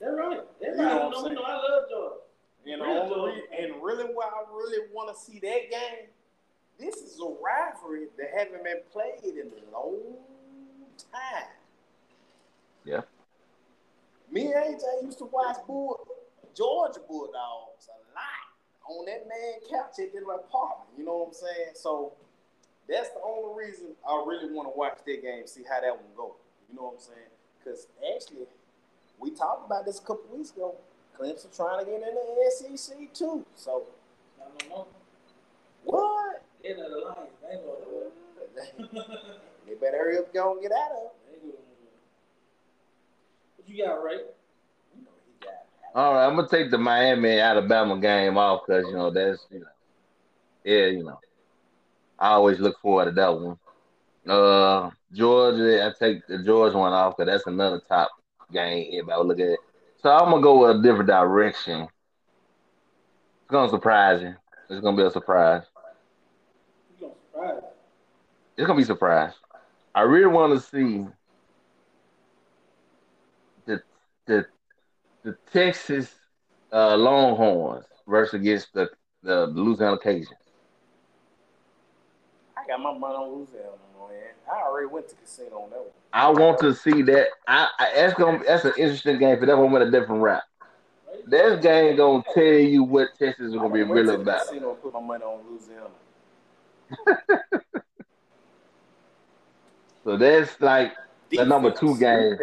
[0.00, 0.40] That's right.
[0.60, 1.38] That's you know what I'm saying?
[1.44, 2.14] I love Georgia.
[2.64, 6.08] You know, and really, why I really want to see that game
[6.78, 10.16] this is a rivalry that haven't been played in a long
[11.12, 11.48] time.
[12.84, 13.00] Yeah.
[14.30, 16.06] Me and AJ used to watch Bull,
[16.54, 18.48] Georgia Bulldogs a lot
[18.88, 20.88] on that man couch at the apartment.
[20.96, 21.74] You know what I'm saying?
[21.74, 22.12] So
[22.88, 26.12] that's the only reason I really want to watch that game, see how that one
[26.16, 26.36] go.
[26.70, 27.30] You know what I'm saying?
[27.58, 28.46] Because actually,
[29.18, 30.74] we talked about this a couple weeks ago.
[31.18, 33.44] Clemson trying to get in the SEC too.
[33.56, 33.82] So
[36.64, 36.84] I don't know.
[36.84, 36.88] what?
[36.88, 38.12] In the Lions, they ain't gonna do it.
[39.66, 41.12] they better hurry up and go and get out of it.
[41.26, 41.60] They ain't gonna do it.
[43.56, 44.12] What you got, Ray?
[44.14, 48.86] You know he got All right, I'm gonna take the Miami Alabama game off because
[48.86, 49.66] you know that's you know,
[50.64, 51.20] yeah, you know,
[52.18, 53.58] I always look forward to that one.
[54.28, 58.10] Uh, Georgia, I take the Georgia one off because that's another top
[58.52, 58.88] game.
[58.92, 59.60] Everybody look at it.
[60.02, 61.82] So I'm gonna go with a different direction.
[61.82, 64.34] It's gonna surprise you.
[64.68, 65.62] It's gonna be a surprise.
[68.58, 69.34] It's gonna be a surprise.
[69.94, 71.06] I really want to see
[73.66, 73.80] the
[74.26, 74.46] the
[75.22, 76.12] the Texas
[76.72, 78.90] uh, Longhorns versus against the
[79.22, 80.26] the Louisiana Cajuns.
[82.56, 84.22] I got my money on Louisiana, man.
[84.52, 85.92] I already went to casino on that one.
[86.12, 87.28] I want to see that.
[87.46, 90.42] I, I that's gonna that's an interesting game for that one with a different route.
[91.28, 94.48] That game gonna tell you what Texas is gonna be went really about.
[94.48, 95.90] casino put my money on Louisiana.
[100.08, 100.94] So that's like
[101.28, 102.38] the number two game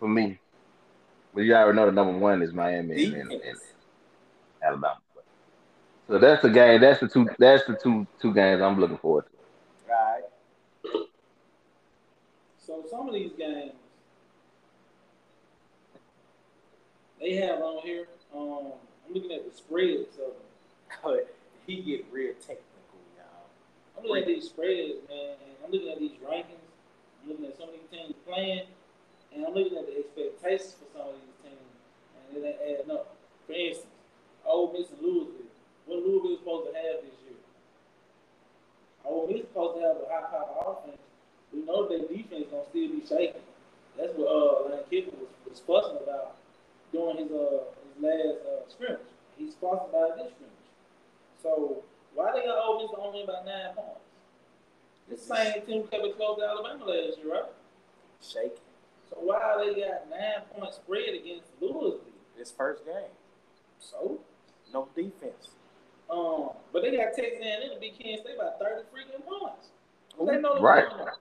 [0.00, 0.38] for me.
[1.34, 3.58] But you already know the number one is Miami and, and, and
[4.62, 4.96] Alabama.
[6.06, 6.80] So that's the game.
[6.80, 7.28] That's the two.
[7.38, 9.92] That's the two two games I'm looking forward to.
[9.92, 10.22] Right.
[12.56, 13.72] So some of these games
[17.20, 18.06] they have on here.
[18.34, 18.72] Um,
[19.06, 21.20] I'm looking at the spreads of them.
[21.66, 22.64] he get real technical,
[23.14, 23.44] y'all.
[23.98, 25.36] I'm looking at these spreads, man,
[25.68, 26.64] I'm looking at these rankings.
[27.22, 28.62] I'm looking at some of these teams playing,
[29.34, 31.70] and I'm looking at the expectations for some of these teams,
[32.30, 33.16] and it ain't adding up.
[33.46, 33.90] For instance,
[34.46, 35.50] Ole Miss and Louisville.
[35.86, 37.40] What Louisville supposed to have this year?
[39.04, 41.02] Ole Miss supposed to have a high power offense.
[41.52, 43.42] We know their defense gonna still be shaky.
[43.96, 46.36] That's what uh Lane Kiffin was, was fussing about
[46.92, 49.10] during his uh his last uh, scrimmage.
[49.36, 50.68] He's fussing about this scrimmage.
[51.42, 51.82] So
[52.14, 54.06] why they got Ole Miss only by nine points?
[55.08, 57.48] The same team kept it close to Alabama last year, right?
[58.28, 58.50] Shaking.
[59.08, 62.00] So why they got nine point spread against Louisville?
[62.36, 63.10] This first game.
[63.80, 64.20] So,
[64.72, 65.50] No defense.
[66.10, 69.68] um, but they got Texas A&M to beat Kansas State by thirty freaking points.
[70.16, 70.84] What they know that Right.
[70.84, 71.12] we don't know.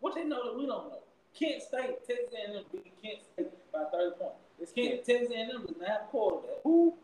[0.00, 0.98] What they know that we don't know.
[1.38, 4.36] Kent State, Texas A&M beat Kent State by thirty points.
[4.60, 5.04] It's Kent, Kent.
[5.04, 6.62] Texas A&M does not have a quarterback.
[6.62, 6.94] Who?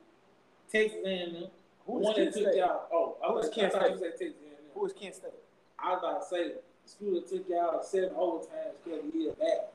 [0.72, 1.32] Texas A&M.
[1.32, 1.50] The
[1.86, 2.56] Who one is that Kent State?
[2.56, 2.88] y'all.
[2.92, 3.92] Oh, I was is Kent I thought State?
[3.92, 4.64] you said Texas A&M.
[4.74, 5.32] Who is Kent State?
[5.78, 6.52] I was about to say
[6.98, 9.72] that took y'all seven overtimes because the year back.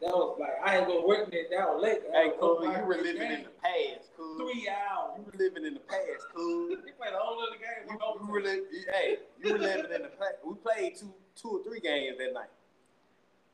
[0.00, 1.30] That was like I ain't gonna work.
[1.30, 2.02] That was late.
[2.04, 2.62] That Hey, cool.
[2.62, 3.32] You were living game.
[3.32, 4.36] in the past, cool.
[4.38, 5.18] three hours.
[5.18, 6.68] You were living in the past, cool.
[6.84, 7.88] They played a whole other game.
[7.88, 10.34] You, you were li- hey, you were living in the past.
[10.44, 12.52] We played two, two or three games that night.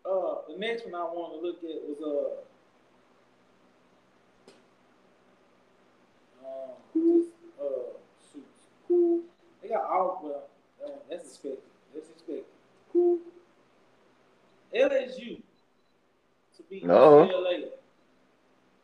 [0.05, 2.43] Uh, the next one I wanted to look at was
[6.43, 7.25] uh, um,
[7.61, 7.65] uh,
[8.89, 9.25] shoot.
[9.63, 10.49] They got all well.
[10.85, 11.72] Uh, that's expected.
[12.95, 13.17] That's
[14.75, 15.17] expected.
[15.19, 15.43] LSU
[16.57, 17.27] to beat Uh-oh.
[17.27, 17.65] UCLA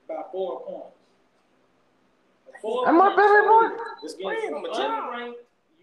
[0.08, 0.96] by four points.
[2.60, 5.12] Four Am I points better than spread The spread against on the drop.
[5.14, 5.34] unranked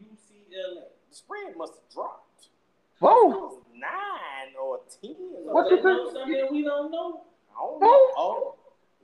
[0.02, 0.84] UCLA.
[1.10, 2.42] The spread must have dropped.
[2.46, 2.50] It
[3.00, 3.28] Whoa!
[3.28, 5.16] was nine or ten.
[5.46, 6.18] What they you know think?
[6.18, 7.22] something we don't know.
[7.56, 7.88] I don't know.
[8.18, 8.56] Oh,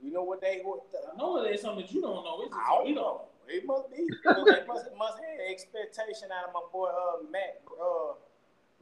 [0.02, 0.90] you know what they what?
[0.92, 2.42] The, I know there's something that you don't know.
[2.42, 3.22] It's just I don't don't know.
[3.48, 3.96] It must be.
[4.24, 8.12] they must must have expectation out of my boy uh Matt uh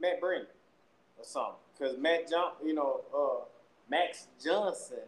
[0.01, 0.47] Matt Brennan
[1.17, 1.53] or something.
[1.79, 3.43] Cause Matt John, you know, uh
[3.89, 4.99] Max Johnson,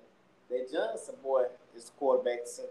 [0.49, 2.41] that Johnson boy is the quarterback.
[2.45, 2.63] So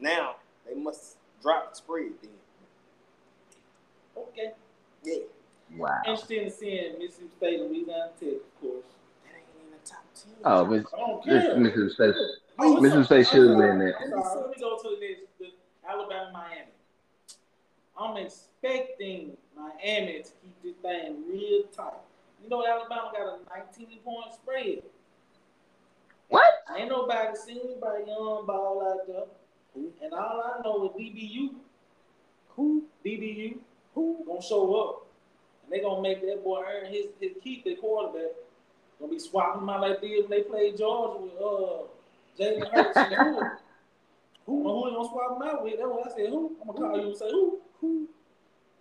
[0.00, 2.30] now they must drop the spread then.
[4.16, 4.52] Okay.
[5.04, 5.14] Yeah,
[5.76, 5.88] Wow.
[6.06, 8.84] Interested in seeing Mississippi State and Louisiana Tech, of course.
[9.24, 10.32] that ain't in the top ten.
[10.44, 11.56] Oh, Miss, I don't Miss, care.
[11.58, 12.14] Mississippi State.
[12.58, 13.06] Oh, what's Mississippi up?
[13.06, 13.96] State should have I'm been there.
[14.02, 14.10] I'm.
[14.10, 15.22] Let me go to the next.
[15.38, 15.46] The
[15.88, 16.72] Alabama, Miami.
[17.98, 22.00] I'm expecting Miami to keep this thing real tight.
[22.42, 24.82] You know, Alabama got a 19 point spread.
[26.28, 26.64] What?
[26.76, 29.84] Ain't nobody seen anybody young ball out there.
[30.02, 31.54] And all I know is DBU.
[32.50, 32.84] Who?
[33.04, 33.58] DBU.
[33.94, 35.06] Who gonna show up?
[35.64, 38.32] And they gonna make that boy earn his, his keep their quarterback.
[39.00, 41.88] Gonna be swapping my out like they when they play Georgia with uh
[42.38, 43.42] Jalen Hurts and who?
[44.46, 44.62] Who?
[44.64, 45.74] Who they gonna swap him out with?
[45.76, 46.28] That's what I said.
[46.30, 46.56] Who?
[46.60, 47.60] I'm gonna call you and say who?
[47.80, 48.08] Who?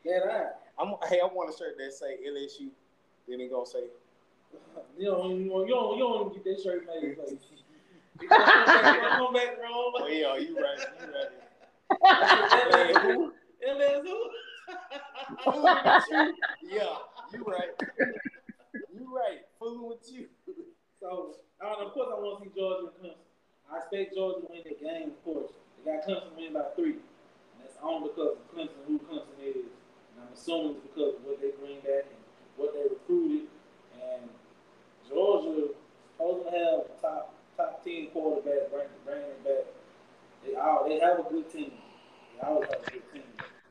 [0.03, 0.58] That I.
[0.79, 2.69] I'm hey, I want a shirt that say LSU.
[3.27, 3.83] Then it gonna say.
[4.97, 7.17] You don't want, you don't, you don't get that shirt made.
[7.17, 7.39] Like,
[8.29, 9.93] come back wrong.
[9.95, 11.31] Oh yeah, you right, you right.
[13.67, 14.19] LSU.
[15.45, 16.31] LSU.
[16.63, 16.95] yeah,
[17.33, 17.73] you right.
[18.93, 19.41] You right.
[19.59, 20.25] Fooling with you.
[20.99, 23.15] So, uh, of course, I want to see Georgia and Clemson.
[23.71, 25.51] I expect Georgia to win the game, of course.
[25.85, 26.91] They got Clemson win by three.
[26.93, 29.78] And that's only because of Clemson, who Clemson is.
[30.19, 32.19] And I'm assuming it's because of what they bring back and
[32.57, 33.47] what they recruited.
[33.95, 34.27] And
[35.07, 35.71] Georgia
[36.11, 39.65] supposed to have a top top ten quarterback, bring bringing back.
[40.45, 41.71] They all they have a good team.
[42.35, 43.23] They always have a good team.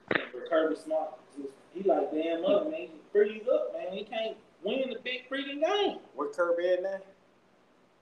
[0.08, 2.80] But Kirby Smart, just, he like damn up, man.
[2.80, 3.92] He freeze up, man.
[3.92, 5.98] He can't win the big freaking game.
[6.14, 6.98] Where Kirby at now?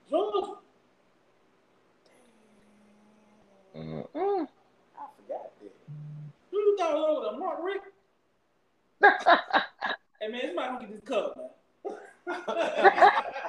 [0.08, 0.52] Georgia.
[3.76, 4.48] Mm-mm.
[4.96, 5.72] I forgot that.
[6.50, 7.38] Who you thought was over there?
[7.38, 7.84] Mark Richt?
[10.20, 11.50] hey man, it's not gonna get this cup, man.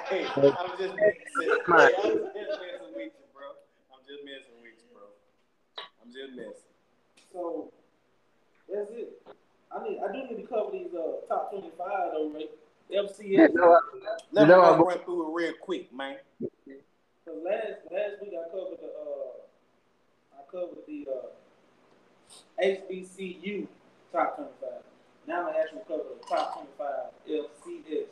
[0.08, 1.18] hey, I'm just messing.
[1.38, 3.48] Hey, I'm just messing with you, bro.
[3.90, 5.02] I'm just messing with you, bro.
[6.02, 6.72] I'm just messing.
[7.32, 7.72] So
[8.72, 9.22] that's it.
[9.74, 9.98] I need.
[9.98, 12.50] I do need to cover these uh, top twenty-five though, right?
[12.90, 13.50] FCS.
[13.50, 13.80] You know,
[14.32, 16.16] Let me run, run through it real quick, man.
[17.24, 19.42] Cause last last week I covered the uh,
[20.32, 23.66] I covered the uh, HBCU
[24.12, 24.82] top twenty-five.
[25.28, 28.08] Now I'm gonna actually cover the top twenty-five FCS.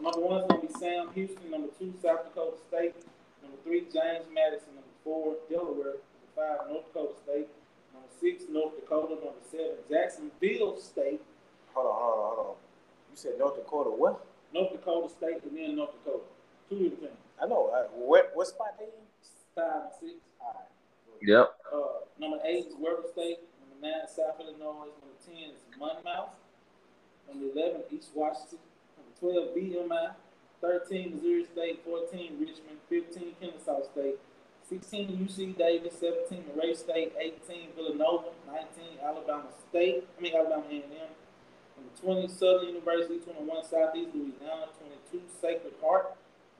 [0.00, 1.50] Number one is gonna be Sam Houston.
[1.50, 2.96] Number two, South Dakota State.
[3.42, 4.80] Number three, James Madison.
[4.80, 6.00] Number four, Delaware.
[6.00, 7.48] Number five, North Dakota State.
[7.92, 9.20] Number six, North Dakota.
[9.20, 11.20] Number seven, Jacksonville State.
[11.74, 12.56] Hold on, hold on, hold on.
[13.12, 14.24] You said North Dakota what?
[14.54, 16.24] North Dakota State and then North Dakota.
[16.70, 17.20] Two different teams.
[17.36, 17.68] I know.
[17.68, 19.04] Uh, what what spot they in?
[19.54, 20.16] Five and six.
[20.40, 21.20] All right.
[21.20, 21.54] Yep.
[21.68, 23.36] Uh, number eight is Weber State.
[23.84, 24.88] Nine, South Illinois.
[24.96, 26.32] Number ten is Monmouth.
[27.28, 28.64] Number eleven, East Washington.
[28.96, 30.14] Number twelve, VMI.
[30.62, 31.84] Thirteen, Missouri State.
[31.84, 32.80] Fourteen, Richmond.
[32.88, 34.16] Fifteen, Kennesaw State.
[34.66, 36.00] Sixteen, UC Davis.
[36.00, 37.12] Seventeen, Murray State.
[37.20, 38.32] Eighteen, Villanova.
[38.46, 40.08] Nineteen, Alabama State.
[40.16, 41.12] I mean Alabama A&M.
[41.76, 44.70] Number 20, Southern University, 21, Southeast Louisiana,
[45.10, 46.14] 22, Sacred Heart,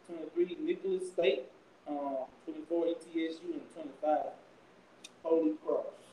[0.09, 1.45] 23, Nicholls State,
[1.89, 3.63] uh, 24, ETSU, and
[4.03, 4.19] 25,
[5.23, 6.04] Holy Cross.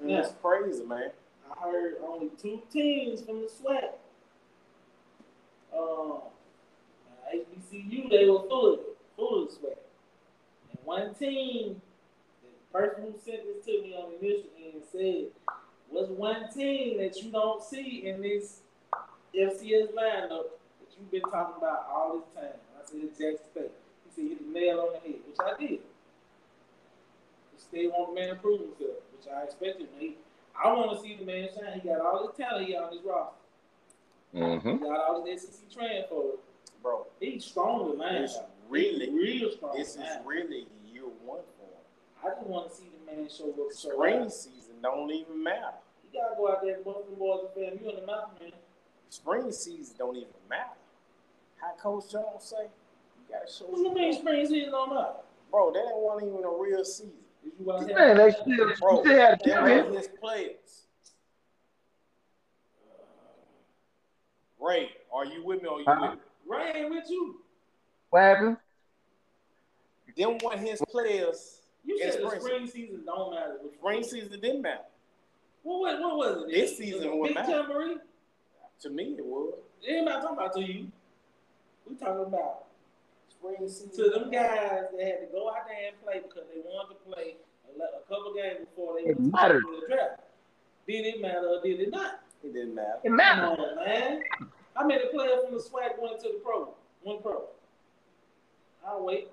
[0.00, 1.10] Man, that's crazy, man.
[1.50, 3.90] I heard only two teams from the SWAC.
[5.72, 6.20] Uh,
[7.34, 9.76] HBCU, they were full of it, full of SWAC.
[10.70, 11.80] And one team,
[12.42, 15.26] the person who sent this to me on the initial end said,
[15.88, 18.60] what's one team that you don't see in this
[19.34, 22.58] FCS lineup that you've been talking about all this time?
[22.78, 23.70] I said Jackson State.
[24.04, 25.70] He said hit the nail on the head, which I did.
[25.70, 29.88] He still want the man to prove himself, which I expected.
[29.98, 30.16] He,
[30.62, 31.80] I want to see the man shine.
[31.80, 33.36] He got all this talent here on his roster.
[34.34, 34.70] Mm-hmm.
[34.70, 36.38] He got all this SEC transfer.
[36.82, 38.24] Bro, he's strong with man.
[38.24, 39.76] It's really, real strong.
[39.76, 42.32] This is really year one for him.
[42.32, 43.72] I just want to see the man show up.
[43.72, 45.76] Spring season don't even matter.
[46.04, 47.78] You gotta go out there and bust them boys and fam.
[47.82, 48.52] You in the mountain, man.
[49.08, 50.76] Spring season don't even matter.
[51.56, 52.64] How Coach Jones say?
[52.64, 53.66] You gotta show.
[53.66, 55.20] What you mean spring season don't matter?
[55.50, 57.25] Bro, that ain't one even a real season.
[57.46, 60.86] Did you Man, they still, Bro, still had they to were his players.
[64.60, 66.10] Ray, are you with me or are you Uh-huh.
[66.10, 66.24] with me?
[66.46, 67.40] Ray ain't with you.
[68.10, 68.56] What happened?
[70.16, 71.60] Them one his players.
[71.84, 73.58] You said the spring spring season don't matter.
[73.62, 74.84] Which Spring season didn't matter.
[75.62, 76.52] What, what, what was it?
[76.52, 77.50] This It season was would Big matter.
[77.52, 77.96] Jamboree?
[78.80, 79.54] To me, it was.
[79.82, 80.90] It ain't not talking about to you.
[81.88, 82.65] We talking about Spring season.
[83.46, 87.00] To them guys that had to go out there and play because they wanted to
[87.06, 87.36] play
[87.70, 89.62] a, a couple games before they It went to mattered.
[89.62, 90.20] the draft.
[90.88, 92.20] Did it matter or did it not?
[92.42, 92.98] It didn't matter.
[93.04, 93.58] It Come mattered.
[93.60, 94.22] on, man.
[94.86, 96.74] made a players from the SWAC went to the pro?
[97.02, 97.44] One pro.
[98.86, 99.28] I'll wait.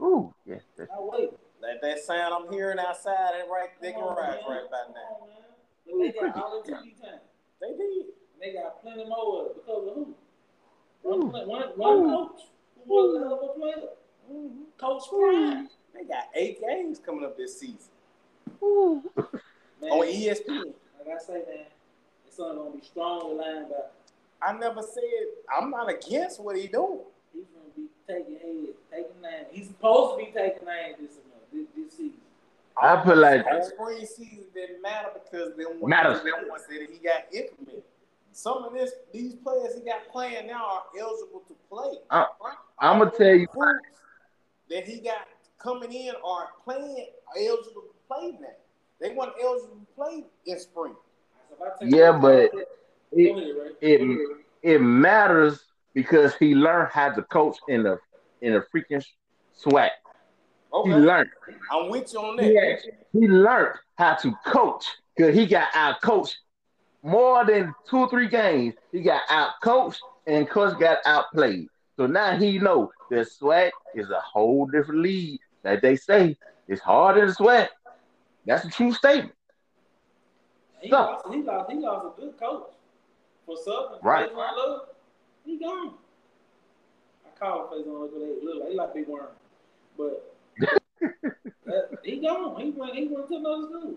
[0.00, 0.62] Ooh, yes.
[0.76, 1.30] that's- I'll wait.
[1.60, 5.18] Like that sound I'm hearing outside that right they Come on, garage right about now.
[5.18, 6.12] Come on, man.
[6.14, 7.20] But they got all the TV time.
[7.60, 8.06] They did.
[8.34, 10.14] And they got plenty more because of who?
[11.04, 11.18] Ooh.
[11.18, 12.10] One, play- one, one Ooh.
[12.28, 12.42] coach
[12.86, 13.88] who was a hell of a player.
[14.78, 15.68] Coach Prime.
[15.94, 17.76] They got eight games coming up this season
[18.62, 19.02] Ooh.
[19.80, 20.64] Man, on ESPN.
[20.98, 21.66] like I say, man,
[22.26, 23.86] it's only gonna be strong linebacker.
[24.40, 25.02] I never said
[25.54, 27.00] I'm not against what he doing.
[27.34, 29.44] He's gonna be taking head, taking nine.
[29.50, 32.20] He's supposed to be taking nine this month, this, this season.
[32.80, 36.22] I put like That spring season didn't matter because them one Matters.
[36.22, 37.82] them ones that he got implemented.
[38.32, 41.98] Some of this these players he got playing now are eligible to play.
[42.10, 42.26] I-
[42.78, 43.46] I'ma tell you-
[44.70, 45.26] that he got
[45.58, 48.48] coming in are playing are eligible to play now.
[49.00, 50.96] They weren't eligible to play in spring.
[51.58, 52.58] So if I Yeah, but Go
[53.12, 58.00] it, it it matters because he learned how to coach in the
[58.40, 59.04] in the freaking
[59.54, 59.90] SWAC.
[60.72, 61.30] He Okay, learned.
[61.70, 62.72] I'm with you on He, that.
[62.72, 66.38] actually- he learned how to coach because he got out coached
[67.02, 68.74] more than two or three games.
[68.92, 71.68] He got out coached and coach got outplayed.
[71.96, 76.36] So now he know that sweat is a whole different league that they say
[76.68, 77.70] is harder the sweat.
[78.46, 79.34] That's a true statement.
[80.80, 81.70] He, so, lost, he lost.
[81.70, 82.70] He lost a good coach
[83.46, 83.98] for Southern.
[84.02, 84.28] Right.
[85.44, 85.94] He gone.
[87.24, 89.26] I call face on look they look like he like big worm,
[89.96, 90.34] but
[91.66, 92.60] that, he gone.
[92.60, 92.94] He went.
[92.94, 93.94] He went to another school.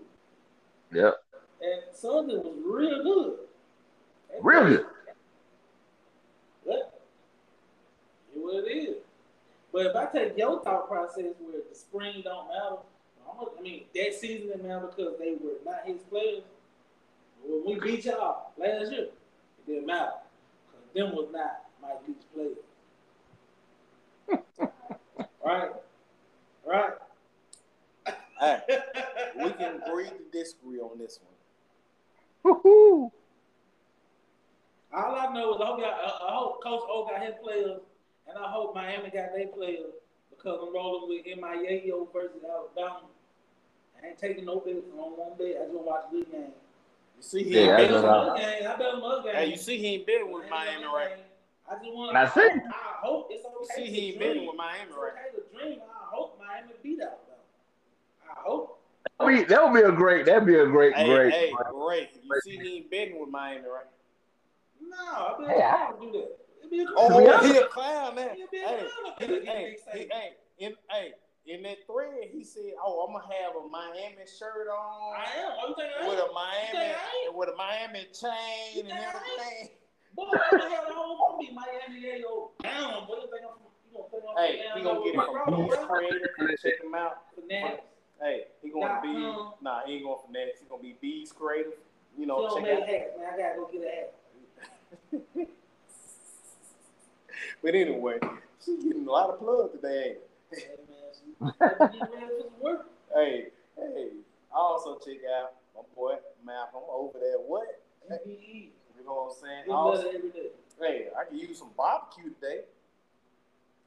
[0.92, 1.14] Yep.
[1.60, 3.38] And Southern was real good.
[4.42, 4.86] real good.
[6.64, 7.00] But
[8.34, 8.96] it what it is.
[9.72, 12.76] But if I take your thought process where the spring don't matter,
[13.28, 16.42] I mean that season didn't matter because they were not his players.
[17.44, 20.12] When we beat y'all last year, it didn't matter
[20.66, 22.58] because them was not Mike Leach players.
[25.44, 25.70] right,
[26.66, 26.94] right.
[28.40, 28.60] Hey,
[29.42, 31.35] we can agree to disagree on this one.
[32.46, 33.10] Woo-hoo.
[34.94, 37.80] All I know is I hope, I hope Coach O got his players,
[38.28, 39.90] and I hope Miami got their players
[40.30, 43.00] because I'm rolling with MIAO versus Alabama.
[44.00, 45.58] I ain't taking no bets on one bet.
[45.60, 46.54] I just watch good game.
[47.16, 48.68] You see, he yeah, ain't betting on game.
[48.68, 49.34] I bet on other game.
[49.34, 51.18] Hey, you see, he ain't betting with Miami right.
[51.68, 52.16] I just want.
[52.16, 52.40] I see.
[52.40, 53.82] I hope it's okay.
[53.82, 55.12] You see, he ain't betting with Miami right.
[55.34, 55.80] It's okay to dream.
[55.80, 58.30] I hope Miami beat out though.
[58.30, 58.75] I hope.
[59.18, 60.26] That would be, that would be a great.
[60.26, 61.32] That'd be a great, hey, great.
[61.32, 62.10] Hey, great.
[62.22, 63.84] You see, he ain't betting with Miami, right?
[64.80, 66.36] No, I bet hey, I do that.
[66.96, 68.36] Oh, he a clown, man.
[68.52, 68.86] Hey,
[69.18, 71.12] hey, hey, hey, in, hey,
[71.46, 75.14] in that thread, he said, "Oh, I'm gonna have a Miami shirt on.
[75.14, 75.52] I am.
[75.62, 76.94] Oh, you think I with a Miami,
[77.34, 79.70] with a Miami chain and everything."
[80.14, 83.06] Boy, I'm gonna have the whole movie Miami Yayo down.
[83.06, 83.66] Boy, you think I'm
[84.36, 86.56] Hey, he gonna get it from Beast Creator.
[86.62, 87.22] Check him out.
[87.34, 87.80] Finesse.
[88.20, 88.45] Hey, he
[88.80, 89.14] gonna be
[89.62, 90.60] nah, he ain't going finesse.
[90.60, 91.72] He gonna be Beast Creative.
[92.18, 92.88] You know, check out.
[92.88, 93.28] Hat, man.
[93.32, 94.12] I gotta go get a hat.
[97.62, 98.18] but anyway,
[98.64, 100.16] she's getting a lot of plug today.
[103.14, 103.46] hey,
[103.76, 104.08] hey.
[104.54, 106.14] I also check out my boy
[106.44, 107.36] Malcolm over there.
[107.38, 107.82] What?
[108.24, 108.70] You
[109.04, 109.70] know what I'm saying?
[109.70, 110.10] Also,
[110.80, 112.60] hey, I can use some barbecue today.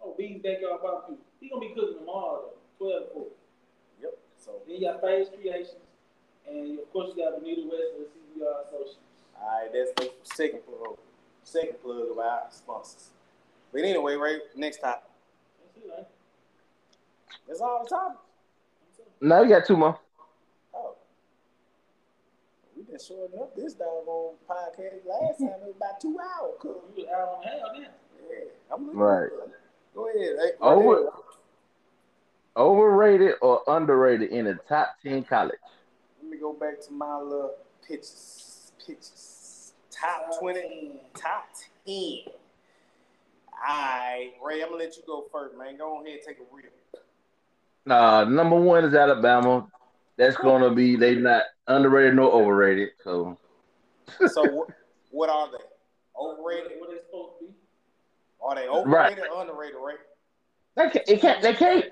[0.01, 1.17] Oh, B's backyard barbecue.
[1.39, 3.27] He gonna be cooking tomorrow though, twelve four.
[4.39, 4.45] Yep.
[4.45, 5.75] So then you got Phase Creations,
[6.47, 8.97] and of course you got Benita West and the CBR Associates.
[9.41, 10.97] All right, that's the second plug.
[11.43, 13.09] Second plug of our sponsors.
[13.71, 15.03] But anyway, right next topic.
[15.63, 16.07] That's it, right?
[17.47, 18.19] That's all the topics.
[19.21, 19.99] No, you got two more.
[20.73, 20.95] Oh.
[22.75, 25.49] We been shorting up this doggone podcast last time.
[25.49, 26.53] It was about two hours.
[26.59, 26.83] Cool.
[26.95, 27.87] You was out on hell then.
[28.29, 29.29] Yeah, I'm looking right.
[29.93, 30.35] Go ahead.
[30.41, 31.09] Hey, Over,
[32.59, 35.57] overrated or underrated in the top ten college?
[36.21, 37.55] Let me go back to my little
[37.87, 38.73] pitches.
[38.85, 39.73] Pitches.
[39.89, 40.61] Top, top twenty.
[40.61, 40.91] 10.
[41.15, 41.47] Top
[41.85, 42.33] ten.
[43.67, 45.77] All right, Ray, I'm gonna let you go first, man.
[45.77, 46.73] Go ahead and take a rip.
[47.89, 49.67] Uh, number one is Alabama.
[50.17, 52.89] That's gonna be they not underrated nor overrated.
[53.03, 53.37] So,
[54.27, 54.69] so what,
[55.11, 55.63] what are they?
[56.19, 56.73] Overrated?
[56.77, 57.53] What are they supposed to be?
[58.41, 59.31] Are they overrated right.
[59.33, 59.97] or underrated, right?
[60.75, 61.05] They can't.
[61.05, 61.41] They can't.
[61.41, 61.85] They can't.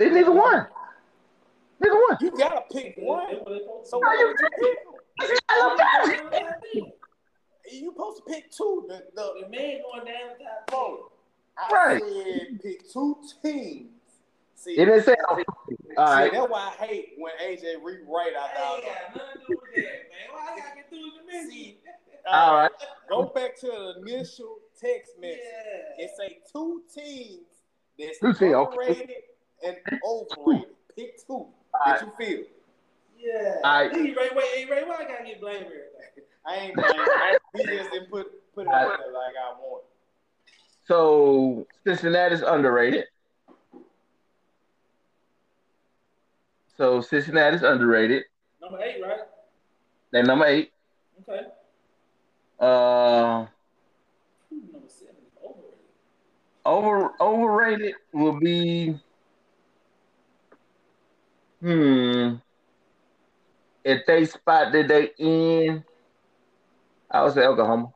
[0.00, 0.66] They neither one.
[1.78, 2.16] Neither one.
[2.22, 3.34] You gotta pick one.
[3.84, 4.74] So what did you
[5.18, 5.38] pick?
[5.50, 6.88] Alabama.
[7.70, 8.86] You supposed to pick two.
[8.88, 10.98] The, the, the man going down the top four.
[11.58, 12.02] I right.
[12.02, 13.90] said pick two teams
[14.54, 15.16] See, it didn't say.
[15.28, 15.36] All
[15.98, 16.32] right.
[16.32, 18.80] That's why I hate when AJ rewrite out loud.
[18.82, 20.32] Hey, nothing to do with that, man.
[20.32, 21.76] Why I gotta get through the message?
[22.26, 22.70] All right.
[23.10, 25.40] Go back to the initial text message.
[25.98, 26.04] Yeah.
[26.04, 27.44] It say two teams
[27.98, 29.14] that's two overrated okay.
[29.66, 30.68] And overrated.
[30.96, 31.46] Pick two
[31.86, 32.44] that you feel.
[33.18, 33.56] Yeah.
[33.62, 33.92] All right.
[33.92, 35.86] Hey, Ray, wait, hey, Ray, why I gotta get blamed here?
[36.46, 36.94] I ain't blamed.
[37.56, 39.84] he just didn't put put it out there like I want.
[40.86, 43.04] So Cincinnati's underrated.
[46.76, 48.24] So Cincinnati's underrated.
[48.60, 49.20] Number eight, right?
[50.10, 50.72] They're number eight.
[51.28, 51.46] Okay.
[52.58, 53.46] Uh.
[54.50, 55.78] Number seven overrated.
[56.64, 58.98] Over overrated will be.
[61.60, 62.36] Hmm.
[63.84, 65.84] If they spot that they in,
[67.10, 67.92] I would say Oklahoma.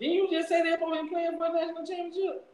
[0.00, 2.44] Didn't you just say they're supposed to be playing for the national championship?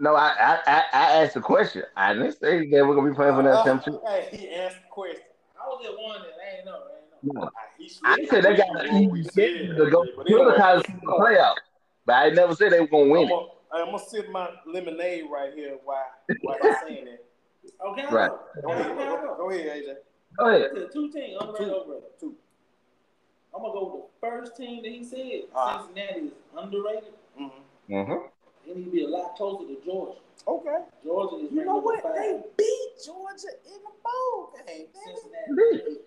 [0.00, 1.82] No, I, I I asked a question.
[1.96, 4.02] I didn't say that we're gonna be playing for that uh, championship.
[4.06, 5.22] Hey, he asked the question.
[5.60, 6.34] I was just wondering.
[6.34, 6.72] I ain't know.
[6.72, 7.40] I ain't know.
[7.40, 7.50] No.
[8.04, 11.54] I said they got to go to the college playoff,
[12.06, 13.28] but I never said they were gonna win.
[13.72, 16.04] I'm gonna, sip my lemonade right here while
[16.42, 17.24] while I'm saying it.
[17.86, 18.04] Okay.
[18.10, 18.30] Right.
[18.62, 19.94] Go ahead, go, go ahead, AJ.
[20.38, 20.70] Go ahead.
[20.92, 22.08] Two teams, underrated, overrated.
[22.20, 22.34] Two.
[23.54, 25.48] I'm gonna go with the first team that he said.
[25.52, 27.12] Cincinnati is underrated.
[27.40, 27.94] Mm-hmm.
[27.94, 28.26] Mm-hmm.
[28.66, 30.18] They need to be a lot closer to Georgia.
[30.46, 30.78] Okay.
[31.04, 31.52] Georgia is.
[31.52, 32.02] You know what?
[32.04, 34.86] number They beat Georgia in the bowl game.
[34.94, 35.98] That is- Cincinnati.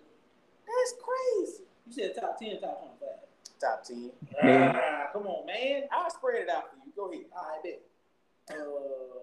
[0.66, 1.62] That's crazy.
[1.86, 3.18] You said top ten, top twenty-five.
[3.60, 4.10] Top ten.
[4.42, 5.82] Ah, come on, man.
[5.92, 6.81] I'll spread it out for you.
[6.96, 7.24] Go ahead.
[7.36, 7.80] All right, bet.
[8.50, 9.18] Uh,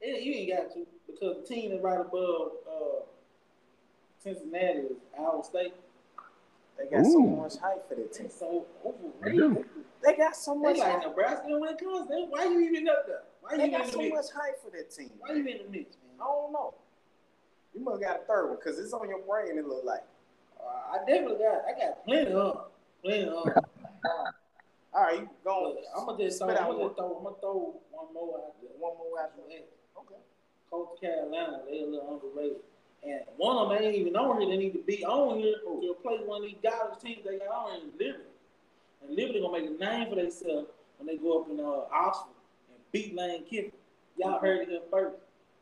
[0.00, 3.00] it- you ain't got to because the team is right above uh,
[4.22, 5.74] Cincinnati is Iowa State.
[6.78, 8.26] They got so much hype for that team.
[8.26, 8.66] It's so
[9.22, 9.64] They overrated.
[10.02, 11.02] They got so They much like hype.
[11.08, 12.08] Nebraska when it comes.
[12.08, 13.22] They, why you even up there?
[13.42, 15.10] Why They you got in the so much hype for that team.
[15.20, 16.16] Why you in the mix, man?
[16.20, 16.74] I don't know.
[17.74, 19.56] You must got a third one because it's on your brain.
[19.58, 20.02] It look like.
[20.60, 21.62] Uh, I definitely got.
[21.68, 22.66] I got plenty of,
[23.04, 23.46] plenty of.
[24.94, 25.76] All right, you go.
[25.96, 26.48] I'm gonna just throw.
[26.48, 26.88] Spit I'm out gonna one.
[26.88, 27.16] just throw.
[27.18, 28.70] I'm gonna throw one more out there.
[28.78, 29.66] One more after After that.
[29.98, 30.20] Okay.
[30.70, 32.62] Coastal Carolina, they a little underrated.
[33.02, 34.50] And one of them ain't even on here.
[34.50, 37.48] They need to be on here to replace one of these garbage teams they got
[37.48, 38.30] on here in Liberty.
[39.02, 40.68] And Liberty gonna make a name for themselves
[40.98, 42.32] when they go up in uh, Oxford
[42.70, 43.72] and beat Lane Kiffin.
[44.16, 45.16] Y'all heard it here first.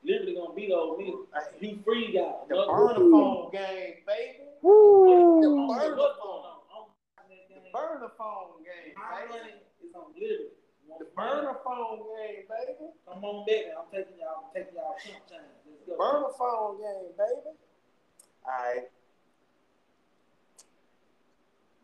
[0.05, 1.47] Liberty gonna beat Ole Miss.
[1.59, 4.39] Hugh Freeze got The another- burner phone game, baby.
[4.61, 5.41] Woo.
[5.43, 6.43] The What's burner phone.
[6.47, 6.59] on?
[6.71, 6.85] I'm
[7.17, 7.73] watching that game.
[7.73, 8.62] Burner phone game,
[9.11, 10.51] My money is on Liberty.
[10.99, 12.91] The burner phone game, baby.
[13.09, 13.65] Come on back.
[13.79, 14.45] I'm taking y'all.
[14.45, 14.95] I'm taking y'all
[15.31, 15.41] time.
[15.67, 15.97] Let's go.
[15.97, 17.57] Burner phone game, baby.
[18.45, 18.89] All right.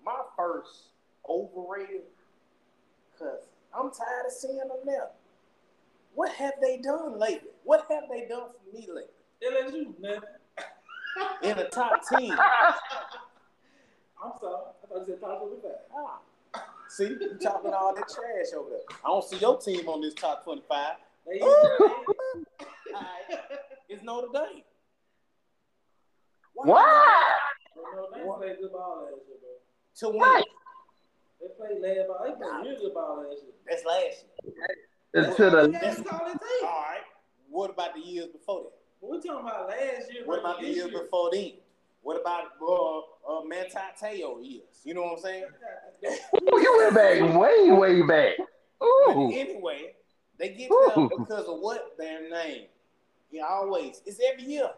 [0.04, 0.90] My first
[1.28, 2.02] overrated,
[3.18, 5.08] cause I'm tired of seeing them now.
[6.14, 7.50] What have they done lately?
[7.64, 9.02] What have they done for me lately?
[9.46, 10.20] LSU, man.
[11.42, 12.32] In the top ten.
[14.22, 14.62] I'm sorry.
[14.82, 15.70] I thought you said top 25.
[15.94, 16.18] Ah.
[16.89, 18.80] See, you talking all that trash over there.
[19.05, 20.97] I don't see your team on this top 25.
[21.26, 22.05] They used to
[22.95, 23.51] Alright.
[23.89, 24.62] It's Notre Dame.
[26.55, 26.86] What?
[28.14, 29.51] They played good ball last year, bro.
[29.97, 30.18] To win.
[30.18, 30.45] What?
[31.41, 32.20] They played last ball.
[32.24, 33.53] They played real good ball last year.
[33.68, 34.66] That's last year.
[35.14, 36.20] It's to the That's all.
[36.20, 37.01] All right.
[37.51, 38.72] What about the years before that?
[39.01, 40.22] We're talking about last year.
[40.24, 41.03] What about the years year.
[41.03, 41.53] before then?
[42.03, 42.99] What about uh,
[43.38, 44.80] uh, Manti Te'o years?
[44.84, 45.44] You know what I'm saying?
[46.07, 48.36] Ooh, you went back way, way back.
[48.78, 49.32] But Ooh.
[49.32, 49.94] anyway,
[50.38, 50.92] they get Ooh.
[50.94, 52.66] them because of what their name.
[53.30, 54.01] Yeah, always.
[54.07, 54.70] It's every year.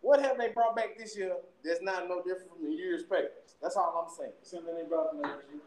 [0.00, 3.56] What have they brought back this year that's not no different from the years past?
[3.62, 4.32] That's all I'm saying.
[4.42, 5.62] Something they brought from last year.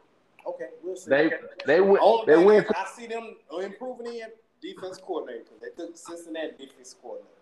[0.45, 1.09] Okay, we'll see.
[1.09, 1.32] They
[1.65, 4.28] they went Only they went I see them improving in
[4.61, 5.53] defense coordinator.
[5.61, 7.34] They took Cincinnati defense coordinator.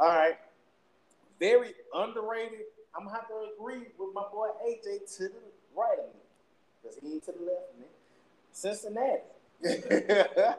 [0.00, 0.36] All right.
[1.38, 2.66] Very underrated.
[2.96, 5.34] I'm gonna have to agree with my boy AJ to the
[5.76, 6.20] right of me.
[6.82, 7.86] Because he ain't to the left of me.
[8.52, 9.22] Cincinnati.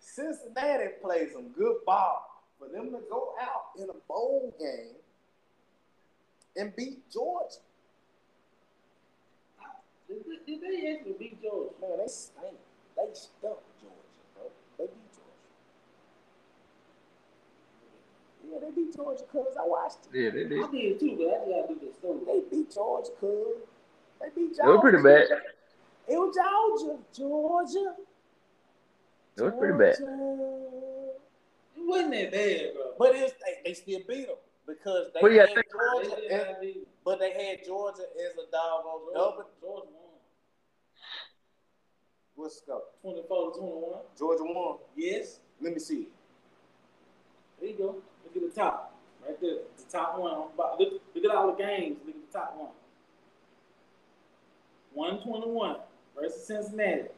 [0.00, 2.24] Cincinnati plays some good ball.
[2.58, 4.96] For them to go out in a bowl game
[6.56, 7.58] and beat Georgia.
[10.08, 11.70] Did they, did they actually beat Georgia?
[11.80, 12.56] Man, they stink.
[12.96, 13.94] They stumped Georgia,
[14.34, 14.50] bro.
[14.78, 15.28] They beat Georgia.
[18.50, 20.18] Yeah, they beat Georgia because I watched it.
[20.18, 20.64] Yeah, they did.
[20.64, 22.20] I did too, but I just gotta do this story.
[22.26, 23.56] They beat Georgia because
[24.20, 24.70] they beat They Georgia.
[24.72, 25.26] were pretty bad.
[26.08, 26.98] It was Georgia.
[27.14, 27.94] Georgia.
[29.36, 29.94] It was pretty bad.
[31.76, 32.84] It wasn't that bad, bro.
[32.98, 34.36] But it's they, they still beat them
[34.66, 37.64] because they Well, yeah, had think- Georgia, They did as, not beat but they had
[37.64, 39.14] Georgia as a dog on Georgia.
[39.14, 39.50] double.
[39.60, 40.12] Georgia won.
[42.34, 42.82] What's the go?
[43.02, 44.00] 24 to 21.
[44.18, 44.78] Georgia won.
[44.96, 45.40] Yes.
[45.60, 46.08] Let me see.
[47.60, 47.96] There you go.
[48.34, 48.94] Look at the top.
[49.24, 49.58] Right there.
[49.76, 50.48] The top one.
[50.78, 51.98] Look, look at all the games.
[52.06, 52.70] Look at the top one.
[54.94, 55.76] 121
[56.18, 57.08] versus Cincinnati.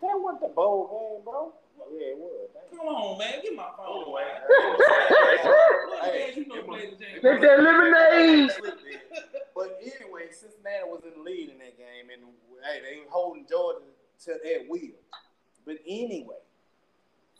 [0.00, 1.52] That wasn't the bowl game, bro.
[1.80, 2.48] Oh, yeah, it was.
[2.52, 2.78] Dang.
[2.78, 3.34] Come on, man.
[3.42, 3.86] Get my phone.
[3.86, 4.28] Oh, anyway,
[5.88, 7.14] What hey, games you know play the game?
[7.22, 8.50] Take that lemonade.
[9.54, 12.22] But anyway, Cincinnati was in the lead in that game, and
[12.62, 13.80] hey, they were holding Georgia
[14.26, 14.94] to that wheel.
[15.66, 16.36] But anyway,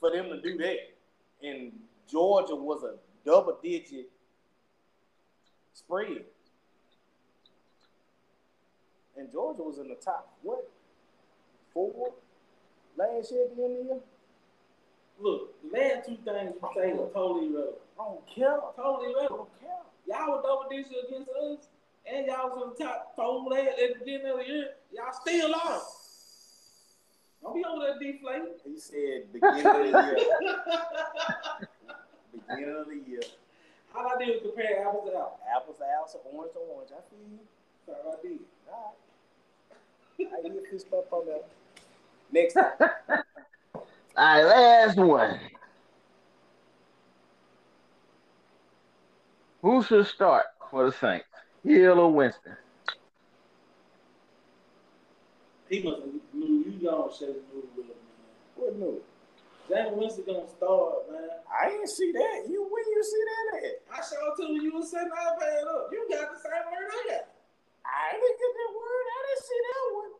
[0.01, 0.79] for them to do that,
[1.47, 1.71] and
[2.11, 2.95] Georgia was a
[3.25, 4.11] double-digit
[5.75, 6.25] spread,
[9.17, 10.71] and Georgia was in the top what
[11.73, 12.13] four
[12.97, 14.01] last year at the end of the year.
[15.21, 17.77] Look, the last two things you say are totally irrelevant.
[17.99, 18.59] I don't care.
[18.77, 19.71] Totally I don't care.
[20.07, 21.69] Y'all were double digits against us,
[22.07, 24.69] and y'all was on the top four last at the beginning of the year.
[24.93, 25.95] Y'all still lost.
[27.43, 28.55] Don't be over there deflating.
[28.65, 30.19] He said beginning of the year.
[32.49, 33.21] beginning of the year.
[33.97, 35.41] All I did was compare apples to apples.
[35.57, 36.91] Apples to apples, orange to orange.
[36.93, 37.39] I feel you.
[37.87, 38.39] That's all I did.
[38.73, 38.95] All
[40.21, 40.45] right.
[40.45, 41.49] I get pissed up on that.
[42.33, 42.73] Next time.
[42.79, 43.85] All
[44.17, 45.39] right, last one.
[49.63, 51.27] Who should start for the Saints?
[51.65, 52.57] Hill or Winston?
[55.69, 57.97] He must have knew you gonna shut the new with man.
[58.57, 59.03] What new?
[59.69, 61.29] Jameis Winston gonna start, man.
[61.45, 62.49] I didn't see that.
[62.49, 63.77] You when you see that at?
[63.93, 65.93] I showed to you was setting iPad up.
[65.93, 67.25] You got the same word I got.
[67.85, 69.05] I didn't get that word.
[69.13, 70.13] I didn't see that one.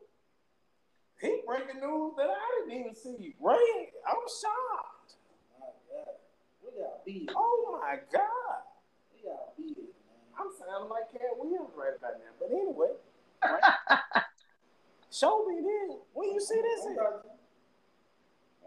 [1.19, 3.35] He breaking news that I didn't even see.
[3.41, 5.17] Ray, I'm shocked.
[5.17, 6.15] Oh My God.
[6.61, 7.31] We got beat.
[7.35, 8.61] Oh my God.
[9.13, 10.29] We got beat, man.
[10.37, 12.37] I'm sounding like Katt Williams right about now.
[12.39, 12.93] But anyway.
[13.43, 13.65] Right?
[15.11, 15.99] Show me then.
[16.13, 16.85] When you see this?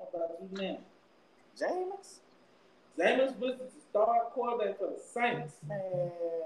[0.02, 0.78] How about you now?
[1.60, 2.20] Jameis?
[2.98, 5.54] Jameis Winston the start quarterback for the Saints.
[5.68, 5.80] Man.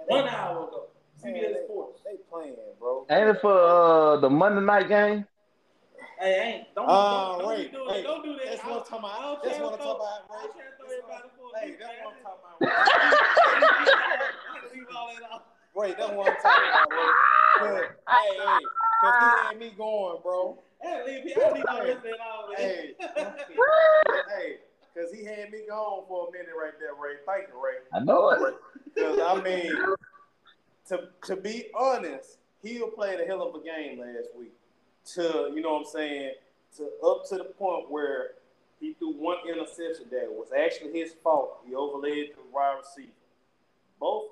[0.07, 0.87] One hour ago.
[1.23, 2.01] CBS Sports.
[2.03, 3.05] They playing, bro.
[3.09, 5.25] Ain't it for uh, the Monday night game?
[6.19, 6.75] Hey, ain't.
[6.75, 7.99] Don't, Uh, don't, wait, don't, do, wait.
[7.99, 8.03] it.
[8.03, 8.45] don't do that.
[8.45, 9.21] That's I- what I'm talking I about.
[9.21, 10.41] don't That's care what I'm for- talking about, I Ray.
[10.43, 12.05] don't care for everybody for a Hey, big that's man.
[12.05, 12.75] what I'm talking about.
[13.45, 15.43] I can leave all that out.
[15.75, 17.11] Wait, that's what I'm talking about, Ray.
[17.55, 18.59] 'Cause- Hey, hey,
[19.01, 20.59] because he had me going, bro.
[20.85, 22.59] I leave, I leave all this and all that.
[22.59, 22.93] Hey,
[24.37, 24.55] hey,
[24.93, 27.15] because he had me gone for a minute right there, Ray.
[27.25, 27.79] Thank you, Ray.
[27.93, 28.55] I know it.
[28.93, 29.71] Because, I mean,
[30.89, 34.53] to, to be honest, Hill played a hell of a game last week.
[35.13, 36.31] To, you know what I'm saying,
[36.77, 38.31] to up to the point where
[38.79, 41.59] he threw one interception that was actually his fault.
[41.67, 43.11] He overlaid the wide receiver.
[43.99, 44.25] Both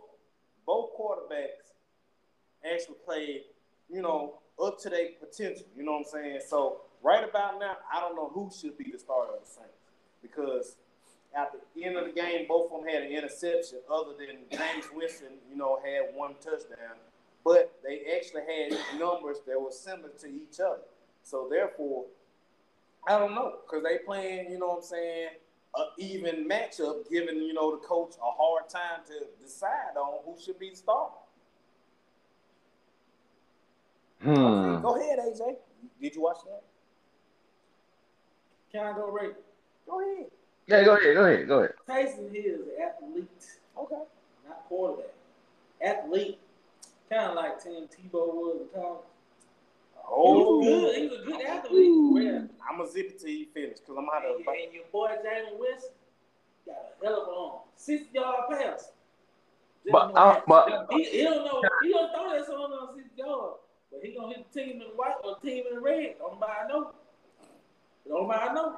[0.65, 1.73] both quarterbacks
[2.65, 3.41] actually played,
[3.89, 5.65] you know, up to their potential.
[5.75, 6.39] You know what I'm saying?
[6.47, 9.77] So right about now, I don't know who should be the starter of the Saints
[10.21, 10.75] because
[11.35, 13.79] at the end of the game, both of them had an interception.
[13.91, 16.97] Other than Jameis Winston, you know, had one touchdown,
[17.43, 20.83] but they actually had numbers that were similar to each other.
[21.23, 22.05] So therefore,
[23.07, 25.29] I don't know because they playing, you know what I'm saying,
[25.75, 30.39] an even matchup, giving you know the coach a hard time to decide on who
[30.39, 31.15] should be the starter.
[34.23, 34.81] Hmm.
[34.81, 35.55] Go ahead, AJ.
[36.01, 36.63] Did you watch that?
[38.71, 39.33] Can I go right?
[39.87, 40.27] Go ahead.
[40.67, 41.73] Yeah, go ahead, go ahead, go ahead.
[41.87, 43.45] Taysom Hill is an athlete,
[43.77, 43.95] Okay.
[44.47, 45.13] not quarterback.
[45.83, 46.39] Athlete.
[47.09, 49.03] Kind of like Tim Tebow was in college.
[50.09, 50.95] Oh, He was good.
[50.95, 52.23] He was a good athlete.
[52.23, 52.41] Yeah.
[52.69, 54.37] I'm gonna zip it till you finish because I'm out of.
[54.37, 55.91] And, and your boy Jameis Winston
[56.65, 57.59] got a hell of an arm.
[57.75, 58.91] Six yard pass.
[59.91, 61.61] But, know uh, but he, he don't know.
[61.81, 63.55] He don't throw that song on six yard,
[63.93, 66.15] but he gonna hit the team in white or team in red.
[66.19, 66.91] Don't nobody know.
[68.07, 68.75] Don't nobody know.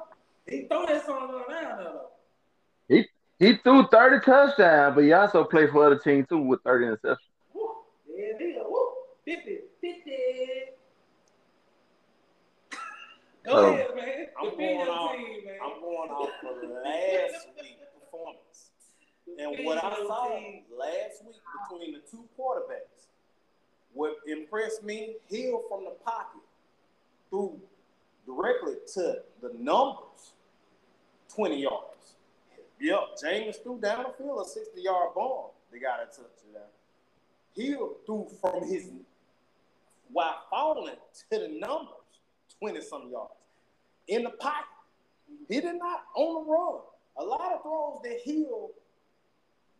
[0.48, 3.08] He throw that song on down there though.
[3.40, 7.18] he threw 30 touchdowns, but he also played for other teams too with 30 interceptions.
[7.54, 7.70] Woo.
[8.08, 8.58] There it is.
[8.68, 8.92] Woo.
[9.26, 9.60] 50.
[9.82, 10.12] 50.
[13.46, 13.74] Go Oh.
[13.74, 14.28] ahead, man.
[14.40, 15.12] I'm Defend going your off.
[15.16, 15.60] team, man.
[15.64, 18.72] I'm going off for last week's performance
[19.38, 20.40] and what I saw
[20.78, 21.36] last week
[21.70, 23.08] between the two quarterbacks.
[23.96, 26.42] What impressed me, Hill from the pocket
[27.30, 27.58] threw
[28.26, 30.34] directly to the numbers,
[31.34, 32.16] 20 yards.
[32.80, 35.52] Yep, Jameis threw down the field a 60 yard bomb.
[35.72, 36.68] They got a touchdown.
[37.56, 38.90] Hill threw from his
[40.12, 40.96] while falling
[41.32, 42.20] to the numbers,
[42.60, 43.32] 20 some yards.
[44.10, 44.66] In the pocket.
[45.48, 46.82] He did not on the run.
[47.18, 48.72] A lot of throws that Hill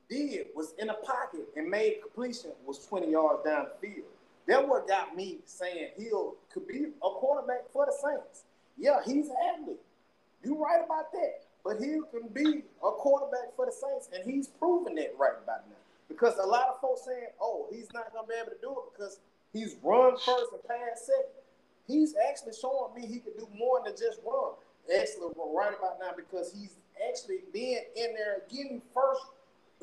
[0.10, 4.08] did was in the pocket and made completion was 20 yards down the field.
[4.48, 8.44] That what got me saying Hill could be a quarterback for the Saints.
[8.78, 9.80] Yeah, he's an athlete.
[10.44, 11.46] You right about that.
[11.64, 15.68] But Hill can be a quarterback for the Saints, and he's proven that right about
[15.68, 15.76] now.
[16.08, 18.94] Because a lot of folks saying, oh, he's not gonna be able to do it
[18.94, 19.20] because
[19.52, 21.42] he's run first and pass second.
[21.88, 24.54] He's actually showing me he can do more than just run.
[24.86, 26.78] Actually, right about now because he's
[27.10, 29.22] actually being in there getting first,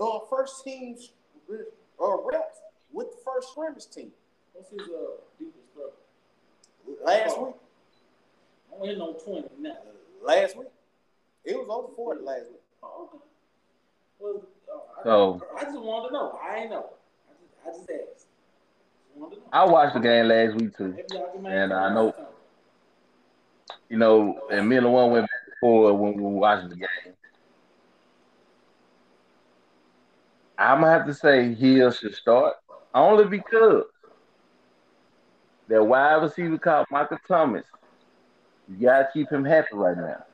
[0.02, 1.12] uh, first team's
[1.50, 2.58] uh, reps
[2.92, 4.10] with the first scrimmage team.
[4.52, 5.90] What's his uh, deepest throw?
[7.04, 7.54] Last week,
[8.72, 9.76] I don't hit no 20 now.
[10.22, 10.68] last week,
[11.44, 12.60] it was over 40 last week.
[12.82, 13.24] Oh, okay.
[14.18, 16.38] Well, oh, I, So- I just wanted to know.
[16.42, 16.90] I ain't know.
[17.28, 18.26] I just, I just asked.
[18.26, 18.26] Just
[19.16, 19.46] wanted to know.
[19.52, 20.88] I watched the game last week too.
[20.88, 22.14] Maybe y'all can make And I know-
[23.88, 26.68] You know, and me and the one went back and forth when we were watching
[26.70, 26.88] the game.
[30.58, 32.54] I'm gonna have to say Hill should start
[32.94, 33.84] only because
[35.68, 37.64] that wide receiver called Michael Thomas.
[38.68, 40.24] You gotta keep him happy right now.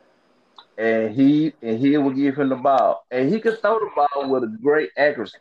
[0.76, 3.04] And he and he will give him the ball.
[3.10, 5.38] And he can throw the ball with a great accuracy.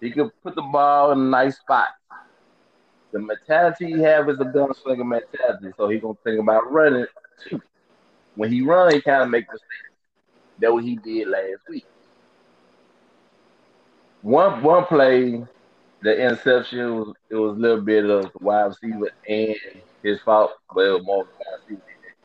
[0.00, 1.88] He could put the ball in a nice spot.
[3.12, 7.06] The mentality he have is a gunslinger mentality, so he gonna think about running
[7.48, 7.60] too.
[8.34, 9.92] When he run, he kind of make mistakes.
[10.58, 11.84] That what he did last week.
[14.22, 15.44] One one play,
[16.02, 19.56] the interception was it was a little bit of wide receiver and
[20.04, 21.26] his fault, but it was more
[21.68, 21.76] he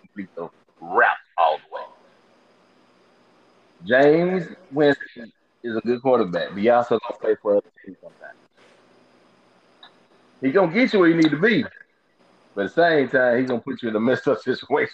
[0.01, 0.47] complete the
[0.79, 1.81] route all the way.
[3.87, 5.31] Jameis Winston
[5.63, 8.37] is a good quarterback, but he also gonna play for other teams sometimes.
[10.53, 11.63] Gonna get you where you need to be,
[12.53, 14.93] but at the same time, he's gonna put you in a messed up situation.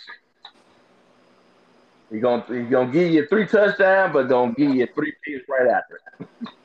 [2.10, 5.68] He gonna he gonna give you three touchdowns, but gonna give you three picks right
[5.68, 6.00] after.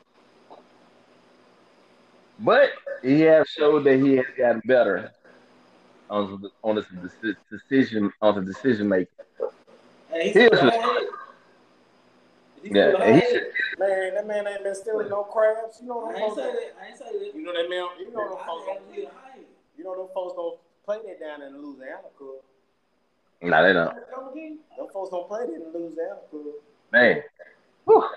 [2.39, 2.71] but
[3.01, 5.11] he has showed that he has gotten better
[6.09, 6.85] on the, on the
[7.51, 9.07] decision on the decision making.
[10.11, 10.49] Hey, he's
[12.75, 15.79] yeah, and he should, man, that man ain't been stealing no crabs.
[15.81, 16.75] You know I ain't say that.
[16.81, 17.31] I ain't say that.
[17.35, 17.87] You know that man.
[17.99, 18.81] You know them folks don't.
[19.77, 22.41] You know them folks don't play that down in Louisiana, cuz.
[23.41, 23.95] Nah, they don't.
[23.95, 26.55] Them folks don't play that in Louisiana, cuz.
[26.91, 27.23] Man.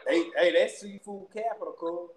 [0.08, 2.10] Hey, hey, that's seafood capital, cuz.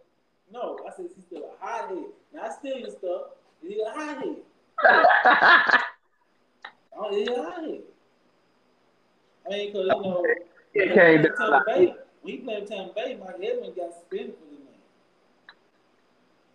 [0.51, 2.05] No, I said he's still a hothead.
[2.33, 3.21] Not stealing stuff.
[3.61, 4.37] He's a hothead.
[6.97, 7.81] oh, he's a hothead.
[9.45, 10.25] I mean, cause you know,
[10.73, 11.95] he came down.
[12.23, 13.17] We played Tampa Bay.
[13.19, 14.81] Mike Edmonds got suspended for the game.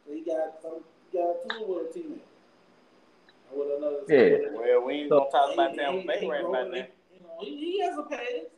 [0.04, 2.26] So he got some, he got two with a teammate.
[3.52, 4.50] With another yeah.
[4.52, 6.76] Well, we ain't gonna talk about Tampa Bay right about now.
[6.76, 8.50] You know, he, he has a pass.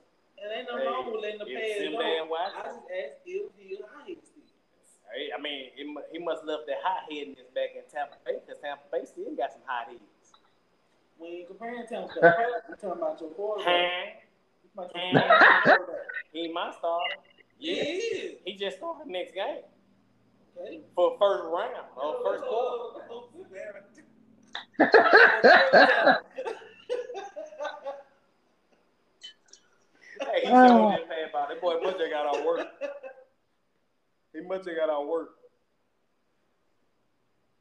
[0.42, 2.00] And ain't no hey, wrong with letting the pass go.
[2.00, 4.16] I just asked if he a high Hey,
[5.12, 8.84] I mean, he, he must left that hot headedness back in Tampa Bay because Tampa
[8.90, 10.00] Bay still got some hot heads.
[11.18, 12.32] When you comparing Tampa Bay,
[12.68, 14.26] we're talking about your quarterback.
[16.32, 17.14] he my starter.
[17.58, 17.84] Yeah,
[18.44, 19.62] he just started the next game.
[20.56, 20.80] Okay.
[20.94, 23.02] For first round or first quarter.
[30.20, 31.60] hey, he showed his man about it.
[31.60, 32.66] Boy, much I got our work.
[34.52, 35.30] He much I got our work.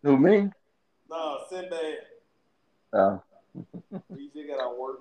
[0.03, 0.49] Who me?
[1.09, 1.97] No, Sinbad.
[2.91, 3.21] Oh.
[4.17, 4.99] he just got our work.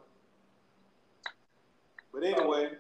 [2.13, 2.71] But anyway.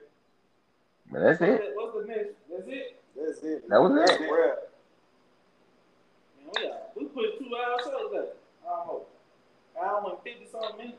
[1.10, 1.60] But that's it.
[1.74, 2.30] What's the next?
[2.48, 3.00] That's it.
[3.16, 3.68] That's it.
[3.68, 4.30] That was that's it.
[6.54, 8.26] Man, we, we put two hours shows there.
[8.68, 9.06] Almost.
[9.80, 10.98] Hour and fifty something minutes.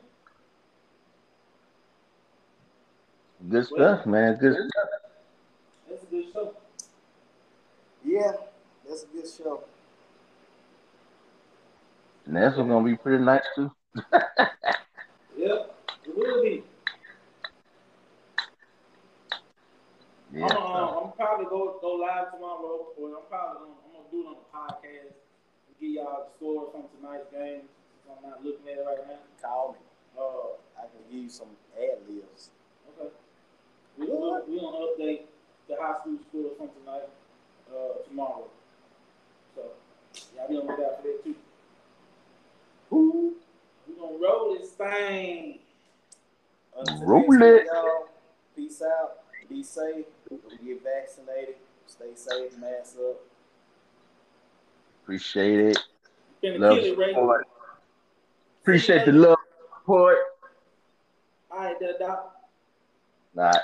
[3.49, 4.37] Good stuff, man.
[4.37, 4.89] Good stuff.
[5.89, 6.53] That's a good show.
[8.03, 8.31] Yeah,
[8.87, 9.63] that's a good show.
[12.25, 13.71] And that's gonna be pretty nice too.
[15.37, 15.75] yep,
[16.05, 16.63] it will be.
[20.33, 20.45] Yeah.
[20.45, 24.21] I'm, uh, I'm probably go go live tomorrow, or I'm probably gonna, I'm gonna do
[24.21, 25.13] it on the podcast
[25.67, 27.67] and give y'all the score from tonight's game.
[28.09, 29.19] I'm not looking at it right now.
[29.41, 29.79] Call me.
[30.17, 32.49] Uh, I can give you some ad libs.
[32.97, 33.13] Okay.
[33.97, 35.21] We're gonna, we gonna update
[35.67, 37.07] the high school scores from tonight
[37.75, 38.47] uh, tomorrow.
[39.55, 39.61] So
[40.35, 41.35] y'all be on the lookout for that too.
[42.93, 43.33] Ooh.
[43.87, 45.59] We're gonna roll this thing.
[47.01, 47.65] Roll it.
[47.65, 48.07] Y'all.
[48.55, 49.19] Peace out.
[49.49, 50.05] Be safe.
[50.29, 51.55] Get vaccinated.
[51.87, 52.57] Stay safe.
[52.57, 53.19] Mask up.
[55.03, 55.79] Appreciate it.
[56.43, 57.47] Love support.
[58.61, 59.37] Appreciate the love
[59.79, 60.17] support.
[61.51, 62.35] All right, doc.
[63.37, 63.61] All right.